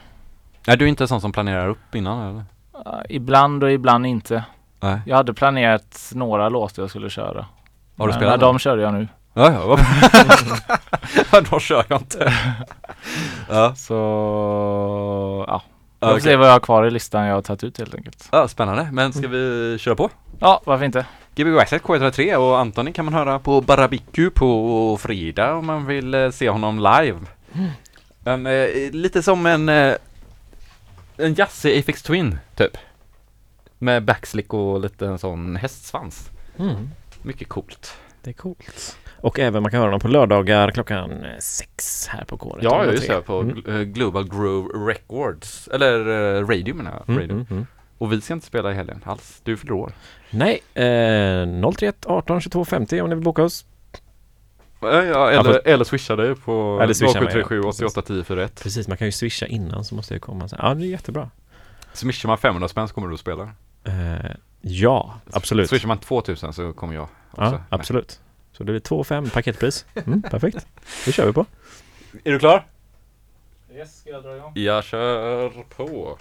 Är 0.66 0.76
du 0.76 0.88
inte 0.88 1.04
en 1.04 1.08
sån 1.08 1.20
som 1.20 1.32
planerar 1.32 1.68
upp 1.68 1.94
innan 1.94 2.28
eller? 2.28 2.44
Uh, 2.86 3.02
ibland 3.08 3.64
och 3.64 3.72
ibland 3.72 4.06
inte. 4.06 4.44
Nej. 4.80 5.00
Jag 5.06 5.16
hade 5.16 5.34
planerat 5.34 6.10
några 6.14 6.48
låtar 6.48 6.82
jag 6.82 6.90
skulle 6.90 7.10
köra. 7.10 7.46
Har 7.96 8.06
du 8.06 8.12
Men, 8.12 8.20
spelat 8.20 8.40
dem? 8.40 8.54
de 8.54 8.58
körde 8.58 8.82
jag 8.82 8.94
nu. 8.94 9.08
Ja, 9.34 9.52
ja. 9.52 9.78
Då 11.50 11.58
kör 11.58 11.84
jag 11.88 12.00
inte. 12.00 12.32
ja. 13.48 13.74
Så 13.74 13.94
ja, 15.48 15.62
jag 16.04 16.12
får 16.12 16.18
okej. 16.20 16.32
se 16.32 16.36
vad 16.36 16.46
jag 16.48 16.52
har 16.52 16.60
kvar 16.60 16.84
i 16.86 16.90
listan 16.90 17.26
jag 17.26 17.34
har 17.34 17.42
tagit 17.42 17.64
ut 17.64 17.78
helt 17.78 17.94
enkelt. 17.94 18.28
ja, 18.32 18.48
spännande. 18.48 18.88
Men 18.92 19.12
ska 19.12 19.28
vi 19.28 19.76
köra 19.80 19.94
på? 19.96 20.10
Ja, 20.38 20.62
varför 20.64 20.84
inte? 20.84 21.06
Gbg 21.34 21.58
Access 21.58 21.82
K103 21.82 22.34
och 22.36 22.58
Antoni 22.58 22.92
kan 22.92 23.04
man 23.04 23.14
höra 23.14 23.38
på 23.38 23.60
Barabiku 23.60 24.30
på 24.30 24.98
fredag 25.00 25.54
om 25.54 25.66
man 25.66 25.86
vill 25.86 26.14
eh, 26.14 26.30
se 26.30 26.48
honom 26.50 26.76
live. 26.78 27.18
En, 28.24 28.46
eh, 28.46 28.66
lite 28.92 29.22
som 29.22 29.46
en 29.46 29.68
eh, 29.68 29.94
en 31.16 31.34
jazzig 31.34 31.78
Aphex 31.78 32.02
Twin 32.02 32.38
typ. 32.56 32.76
Med 33.78 34.04
backslick 34.04 34.54
och 34.54 34.80
lite 34.80 35.06
en 35.06 35.18
sån 35.18 35.56
hästsvans. 35.56 36.30
Mm, 36.58 36.90
Mycket 37.22 37.48
coolt. 37.48 37.96
det 38.22 38.30
är 38.30 38.34
coolt. 38.34 38.96
Och 39.24 39.38
även 39.38 39.62
man 39.62 39.70
kan 39.70 39.80
höra 39.80 39.90
dem 39.90 40.00
på 40.00 40.08
lördagar 40.08 40.70
klockan 40.70 41.10
eh, 41.24 41.38
sex 41.38 42.06
här 42.08 42.24
på 42.24 42.36
kåret. 42.36 42.64
Ja, 42.64 42.84
just 42.84 43.08
det. 43.08 43.20
På 43.22 43.40
Mm. 43.40 43.62
eh, 43.66 43.80
Global 43.80 44.28
Grove 44.28 44.92
Records. 44.92 45.68
Eller 45.68 45.98
eh, 46.38 46.46
Radio 46.48 46.74
menar 46.74 46.90
jag. 46.92 47.08
Mm, 47.08 47.20
Radio. 47.20 47.34
mm, 47.34 47.46
mm. 47.50 47.66
Och 47.98 48.12
vi 48.12 48.20
ska 48.20 48.34
inte 48.34 48.46
spela 48.46 48.70
i 48.70 48.74
helgen 48.74 49.00
alls. 49.04 49.40
Du 49.44 49.56
fyller 49.56 49.72
år. 49.72 49.92
Nej, 50.30 50.60
eh, 50.74 51.70
031 51.72 52.06
18 52.06 52.40
22 52.40 52.64
50 52.64 53.00
om 53.00 53.08
ni 53.08 53.14
vill 53.14 53.24
boka 53.24 53.42
oss. 53.42 53.64
Ja, 54.80 55.02
ja, 55.04 55.30
eller, 55.30 55.52
fast- 55.52 55.66
eller 55.66 55.84
swisha 55.84 56.16
dig 56.16 56.34
på 56.34 56.78
Eller 56.82 56.94
swisha 56.94 57.20
mig, 57.20 57.32
0737 57.32 57.60
ja. 57.62 57.68
88 57.68 58.02
10 58.02 58.24
41. 58.24 58.60
Precis, 58.62 58.88
man 58.88 58.96
kan 58.96 59.06
ju 59.08 59.12
swisha 59.12 59.46
innan 59.46 59.84
så 59.84 59.94
måste 59.94 60.14
jag 60.14 60.22
komma. 60.22 60.48
Ja, 60.58 60.74
det 60.74 60.84
är 60.84 60.88
jättebra. 60.88 61.30
Swishar 61.92 62.28
man 62.28 62.38
500 62.38 62.68
spänn 62.68 62.88
så 62.88 62.94
kommer 62.94 63.08
du 63.08 63.14
att 63.14 63.20
spela. 63.20 63.42
Eh, 63.84 64.30
ja, 64.60 65.14
absolut. 65.32 65.68
Swishar 65.70 65.88
man 65.88 65.98
2000 65.98 66.52
så 66.52 66.72
kommer 66.72 66.94
jag 66.94 67.02
också. 67.30 67.44
Ja, 67.44 67.60
absolut. 67.68 68.20
Så 68.56 68.64
det 68.64 68.72
blir 68.72 68.80
2 68.80 69.04
5 69.04 69.30
paketpris. 69.30 69.86
Mm, 70.06 70.22
perfekt. 70.22 70.66
Det 71.04 71.12
kör 71.12 71.26
vi 71.26 71.32
på. 71.32 71.46
Är 72.24 72.32
du 72.32 72.38
klar? 72.38 72.66
Yes, 73.74 74.00
ska 74.00 74.10
jag 74.10 74.22
dra 74.22 74.36
igång? 74.36 74.52
Jag 74.54 74.84
kör 74.84 75.48
på. 75.76 76.18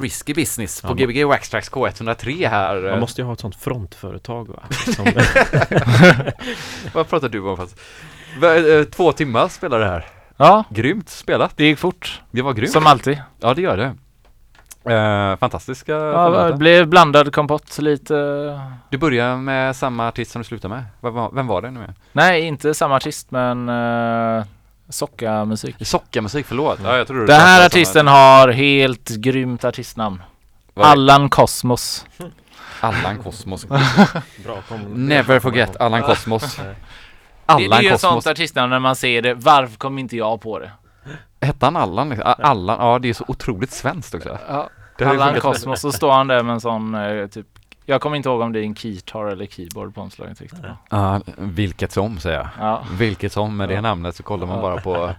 Risky 0.00 0.34
business 0.34 0.80
på 0.80 0.88
Ja, 0.88 0.94
Gbg 0.94 1.24
Waxtrax 1.24 1.70
K103 1.70 2.48
här. 2.48 2.90
Man 2.90 3.00
måste 3.00 3.20
ju 3.20 3.26
ha 3.26 3.32
ett 3.32 3.40
sånt 3.40 3.56
frontföretag 3.56 4.48
va? 4.48 4.62
Som, 4.94 5.04
Vad 6.92 7.08
pratar 7.08 7.28
du 7.28 7.40
om 7.40 7.56
fast? 7.56 7.80
Eh, 8.42 8.84
Två 8.84 9.12
timmar 9.12 9.48
spelar 9.48 9.78
det 9.80 9.86
här. 9.86 10.06
Ja, 10.36 10.64
Grymt 10.70 11.08
spelat. 11.08 11.56
det 11.56 11.64
gick 11.64 11.78
fort. 11.78 12.22
Det 12.30 12.42
var 12.42 12.52
grymt. 12.52 12.72
Som 12.72 12.86
alltid. 12.86 13.22
Ja, 13.40 13.54
det 13.54 13.62
gör 13.62 13.76
det. 13.76 13.94
Eh, 14.94 15.36
fantastiska 15.36 15.92
Ja, 15.92 16.48
det 16.50 16.56
blev 16.56 16.86
blandad 16.88 17.34
kompott 17.34 17.78
lite. 17.78 18.14
Du 18.90 18.98
börjar 18.98 19.36
med 19.36 19.76
samma 19.76 20.08
artist 20.08 20.30
som 20.30 20.42
du 20.42 20.46
slutar 20.48 20.68
med. 20.68 20.84
Vem 21.32 21.46
var, 21.46 21.62
det 21.62 21.70
nu? 21.70 21.86
Nej, 22.12 22.42
inte 22.42 22.74
samma 22.74 22.96
artist 22.96 23.30
men 23.30 23.68
uh, 23.68 24.44
socka-musik. 24.88 25.76
Sockarmusik, 25.86 26.46
förlåt. 26.46 26.78
Ja, 26.84 26.96
jag 26.96 27.06
tror 27.06 27.20
du 27.20 27.26
Den 27.26 27.40
här 27.40 27.66
artisten 27.66 28.06
har 28.06 28.48
helt 28.48 29.08
grymt 29.08 29.64
artistnamn. 29.64 30.22
Vad 30.74 30.86
är- 30.86 30.90
Allan 30.90 31.28
Kosmos. 31.28 32.06
Allan 32.80 33.18
Kosmos. 33.22 33.66
bra 34.44 34.62
kom, 34.68 34.80
Never 35.08 35.40
forget 35.40 35.76
Allan 35.80 36.02
Kosmos. 36.02 36.56
Det, 37.46 37.52
Allan 37.52 37.70
det 37.70 37.76
är 37.76 37.82
ju 37.82 37.86
ett 37.88 37.92
Kosmos. 37.92 38.24
sånt 38.24 38.26
artistnamn 38.26 38.70
när 38.70 38.78
man 38.78 38.96
ser 38.96 39.22
det. 39.22 39.34
Varför 39.34 39.76
kom 39.76 39.98
inte 39.98 40.16
jag 40.16 40.40
på 40.40 40.58
det? 40.58 40.70
Hette 41.40 41.66
han 41.66 41.76
Allan? 41.76 42.08
liksom? 42.08 42.26
A- 42.30 42.36
Allan, 42.42 42.76
ja 42.80 42.98
det 42.98 43.08
är 43.08 43.12
så 43.12 43.24
otroligt 43.28 43.70
svenskt 43.72 44.14
också. 44.14 44.38
Ja. 44.48 44.68
Det 44.98 45.04
ju 45.04 45.10
Allan 45.10 45.28
funkat- 45.28 45.42
Kosmos, 45.42 45.80
så 45.80 45.92
står 45.92 46.12
han 46.12 46.26
där 46.26 46.42
med 46.42 46.52
en 46.52 46.60
sån 46.60 46.94
eh, 46.94 47.26
typ 47.26 47.46
Jag 47.88 48.00
kommer 48.00 48.16
inte 48.16 48.28
ihåg 48.28 48.40
om 48.40 48.52
det 48.52 48.60
är 48.60 48.62
en 48.64 48.74
keytar 48.76 49.26
eller 49.26 49.46
keyboard 49.46 49.94
på 49.94 50.00
omslaget 50.00 50.40
riktigt. 50.40 50.60
Ja, 50.90 51.20
vilket 51.38 51.92
som 51.92 52.18
säger 52.18 52.38
jag. 52.38 52.48
Ja. 52.60 52.84
Vilket 52.98 53.32
som 53.32 53.56
med 53.56 53.68
det 53.68 53.74
Ja. 53.74 53.80
namnet 53.80 54.16
så 54.16 54.22
kollar 54.22 54.46
man 54.46 54.56
Ja. 54.56 54.62
bara 54.62 54.80
på 54.80 55.14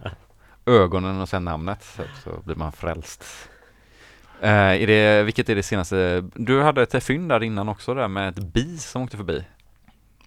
ögonen 0.66 1.22
och 1.22 1.30
sen 1.30 1.46
namnet 1.46 1.84
så, 1.84 2.02
så 2.24 2.30
blir 2.44 2.56
man 2.56 2.72
frälst. 2.72 3.26
Eh, 4.42 4.50
är 4.52 4.88
det, 4.88 5.24
vilket 5.24 5.50
är 5.50 5.56
det 5.56 5.64
senaste? 5.64 6.24
Du 6.36 6.64
hade 6.64 6.82
ett 6.84 7.04
fynd 7.04 7.30
där 7.30 7.44
innan 7.44 7.70
också 7.70 7.94
där 7.94 8.08
med 8.08 8.30
ett 8.30 8.54
bi 8.54 8.78
som 8.78 9.02
åkte 9.04 9.18
förbi. 9.18 9.44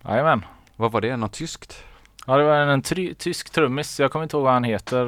Jajamän. 0.04 0.44
Vad 0.76 0.92
var 0.92 1.00
det? 1.00 1.16
Något 1.16 1.32
tyskt? 1.32 1.84
Ja 2.26 2.36
det 2.36 2.44
var 2.44 2.56
en, 2.56 2.68
en 2.68 2.82
try- 2.82 3.14
tysk 3.14 3.50
trummis, 3.50 4.00
jag 4.00 4.10
kommer 4.10 4.22
inte 4.22 4.36
ihåg 4.36 4.44
vad 4.44 4.52
han 4.52 4.64
heter 4.64 5.06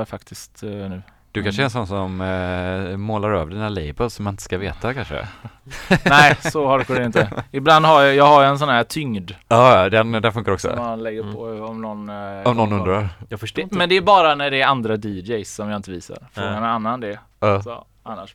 eh, 0.00 0.04
faktiskt 0.04 0.62
eh, 0.62 0.70
nu. 0.70 1.02
Du 1.36 1.42
kanske 1.42 1.62
är 1.62 1.64
Mm. 1.64 1.66
en 1.66 1.70
sån 1.70 1.86
som 1.86 2.20
eh, 2.20 2.96
målar 2.96 3.30
över 3.30 3.50
dina 3.52 3.68
labels 3.68 4.14
som 4.14 4.24
man 4.24 4.32
inte 4.32 4.42
ska 4.42 4.58
veta 4.58 4.94
kanske? 4.94 5.28
Nej, 6.04 6.36
så 6.40 6.66
har 6.66 6.94
det 6.94 7.04
inte. 7.04 7.30
Ibland 7.50 7.86
har 7.86 8.02
jag, 8.02 8.14
jag 8.14 8.24
har 8.26 8.44
en 8.44 8.58
sån 8.58 8.68
här 8.68 8.84
tyngd 8.84 9.30
Ja, 9.48 9.88
den, 9.88 10.12
den 10.12 10.32
funkar 10.32 10.52
också. 10.52 10.68
som 10.68 10.78
man 10.78 11.02
lägger 11.02 11.32
på 11.32 11.66
om 11.66 11.80
någon 11.80 12.08
eh, 12.08 12.42
Om 12.44 12.56
någon 12.56 12.72
undrar. 12.72 13.08
Jag 13.28 13.40
förstår 13.40 13.56
Det, 13.56 13.62
inte. 13.62 13.76
men 13.76 13.88
det 13.88 13.96
är 13.96 14.00
bara 14.00 14.34
när 14.34 14.50
det 14.50 14.60
är 14.62 14.66
andra 14.66 14.96
DJs 14.96 15.54
som 15.54 15.68
jag 15.70 15.78
inte 15.78 15.90
visar. 15.90 16.18
Frågar 16.32 16.54
någon 16.54 16.64
annan 16.64 17.00
det. 17.00 17.18
Ja. 17.40 17.62
Så, 17.62 17.86
annars. 18.02 18.34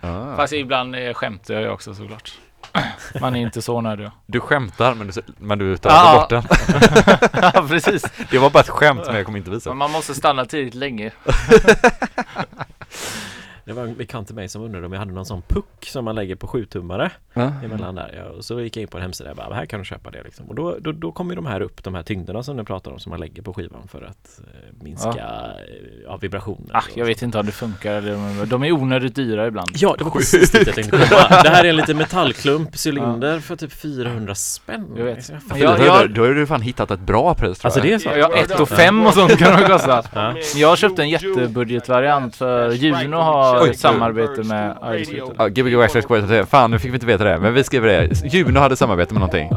Ja. 0.00 0.36
Fast 0.36 0.52
ibland 0.52 0.94
eh, 0.96 1.12
skämtar 1.14 1.54
jag 1.54 1.62
ju 1.62 1.68
också 1.68 1.94
såklart. 1.94 2.32
Man 3.20 3.36
är 3.36 3.40
inte 3.40 3.62
så 3.62 3.80
nödig. 3.80 4.10
Du 4.26 4.40
skämtar 4.40 4.94
men 4.94 5.06
du, 5.06 5.12
men 5.38 5.58
du 5.58 5.76
tar 5.76 5.90
Ja. 5.90 6.14
bort 6.20 6.30
den. 6.30 6.42
ja 7.54 7.64
precis. 7.68 8.04
Det 8.30 8.38
var 8.38 8.50
bara 8.50 8.60
ett 8.60 8.68
skämt 8.68 9.02
men 9.06 9.16
jag 9.16 9.24
kommer 9.26 9.38
inte 9.38 9.50
visa. 9.50 9.70
Men 9.70 9.76
man 9.78 9.90
måste 9.90 10.14
stanna 10.14 10.44
tillräckligt 10.44 10.74
länge. 10.74 11.10
Det 13.70 13.74
var 13.76 13.82
en 13.82 13.94
bekant 13.94 14.26
till 14.26 14.36
mig 14.36 14.48
som 14.48 14.62
undrade 14.62 14.86
om 14.86 14.92
jag 14.92 14.98
hade 14.98 15.12
någon 15.12 15.26
sån 15.26 15.42
puck 15.42 15.64
som 15.86 16.04
man 16.04 16.14
lägger 16.14 16.34
på 16.34 16.46
sjutummare 16.46 17.10
Ja. 17.34 17.52
emellan 17.64 17.94
där. 17.94 18.14
Ja, 18.16 18.36
och 18.36 18.44
så 18.44 18.60
gick 18.60 18.76
jag 18.76 18.82
in 18.82 18.88
på 18.88 18.96
en 18.98 19.02
hemsida 19.02 19.30
och 19.30 19.36
bara, 19.36 19.54
här 19.54 19.66
kan 19.66 19.78
du 19.80 19.84
köpa 19.84 20.10
det 20.10 20.22
liksom. 20.22 20.46
Och 20.48 20.54
då, 20.54 20.76
då, 20.80 20.92
då 20.92 21.12
kommer 21.12 21.36
de 21.36 21.46
här 21.46 21.60
upp, 21.60 21.84
de 21.84 21.94
här 21.94 22.02
tyngderna 22.02 22.42
som 22.42 22.56
du 22.56 22.64
pratar 22.64 22.90
om 22.90 22.98
som 22.98 23.10
man 23.10 23.20
lägger 23.20 23.42
på 23.42 23.54
skivan 23.54 23.88
för 23.88 24.02
att 24.02 24.40
eh, 24.40 24.84
minska 24.84 25.14
ja. 25.16 25.46
Ja, 26.04 26.16
vibrationer. 26.16 26.76
Ah, 26.76 26.82
jag 26.94 27.06
vet 27.06 27.22
inte 27.22 27.38
om 27.38 27.46
det 27.46 27.52
funkar 27.52 27.94
eller 27.94 28.46
de 28.46 28.62
är 28.64 28.72
onödigt 28.72 29.14
dyra 29.14 29.46
ibland. 29.46 29.70
Ja, 29.74 29.94
det 29.98 30.04
var 30.04 30.10
precis 30.10 30.50
dit 30.50 30.66
jag 30.66 30.74
tänkte 30.74 30.90
komma. 30.96 31.42
Det 31.42 31.48
här 31.48 31.64
är 31.64 31.68
en 31.68 31.76
liten 31.76 31.96
metallklump, 31.96 32.86
cylinder 32.86 33.40
för 33.40 33.56
typ 33.56 33.72
400 33.72 34.34
spänn. 34.34 34.86
Jag 34.96 35.04
vet. 35.04 35.28
Jag 35.28 35.58
jag- 35.58 35.78
då, 35.78 35.84
jag- 35.84 36.10
då 36.14 36.22
har 36.26 36.34
du 36.34 36.46
fan 36.46 36.62
hittat 36.62 36.90
ett 36.90 37.00
bra 37.00 37.34
pris 37.34 37.58
tror 37.58 37.66
Alltså 37.68 37.80
jag. 37.80 37.88
det 37.88 37.94
är 37.94 37.98
så? 37.98 38.18
Ja, 38.18 38.34
ett 38.34 38.60
och 38.60 38.68
fem 38.68 39.06
och 39.06 39.14
sånt 39.14 39.38
kan 39.38 39.60
de 39.60 39.66
kosta. 39.68 40.02
Ja. 40.14 40.34
Jag 40.56 40.68
har 40.68 40.76
köpt 40.76 40.98
en 40.98 41.08
jättebudgetvariant 41.08 42.36
för 42.36 42.70
Juno 42.72 43.16
har 43.16 43.59
Oj. 43.60 43.74
samarbete 43.74 44.42
med 44.42 44.76
ja, 45.38 45.48
Gbg 45.48 45.76
Waxtrax 45.76 46.06
K103. 46.06 46.44
Fan, 46.46 46.70
nu 46.70 46.78
fick 46.78 46.90
vi 46.90 46.94
inte 46.94 47.06
veta 47.06 47.24
det. 47.24 47.38
Men 47.38 47.54
vi 47.54 47.64
skriver 47.64 47.88
det. 47.88 48.24
Juno 48.34 48.60
hade 48.60 48.76
samarbete 48.76 49.14
med 49.14 49.20
någonting. 49.20 49.50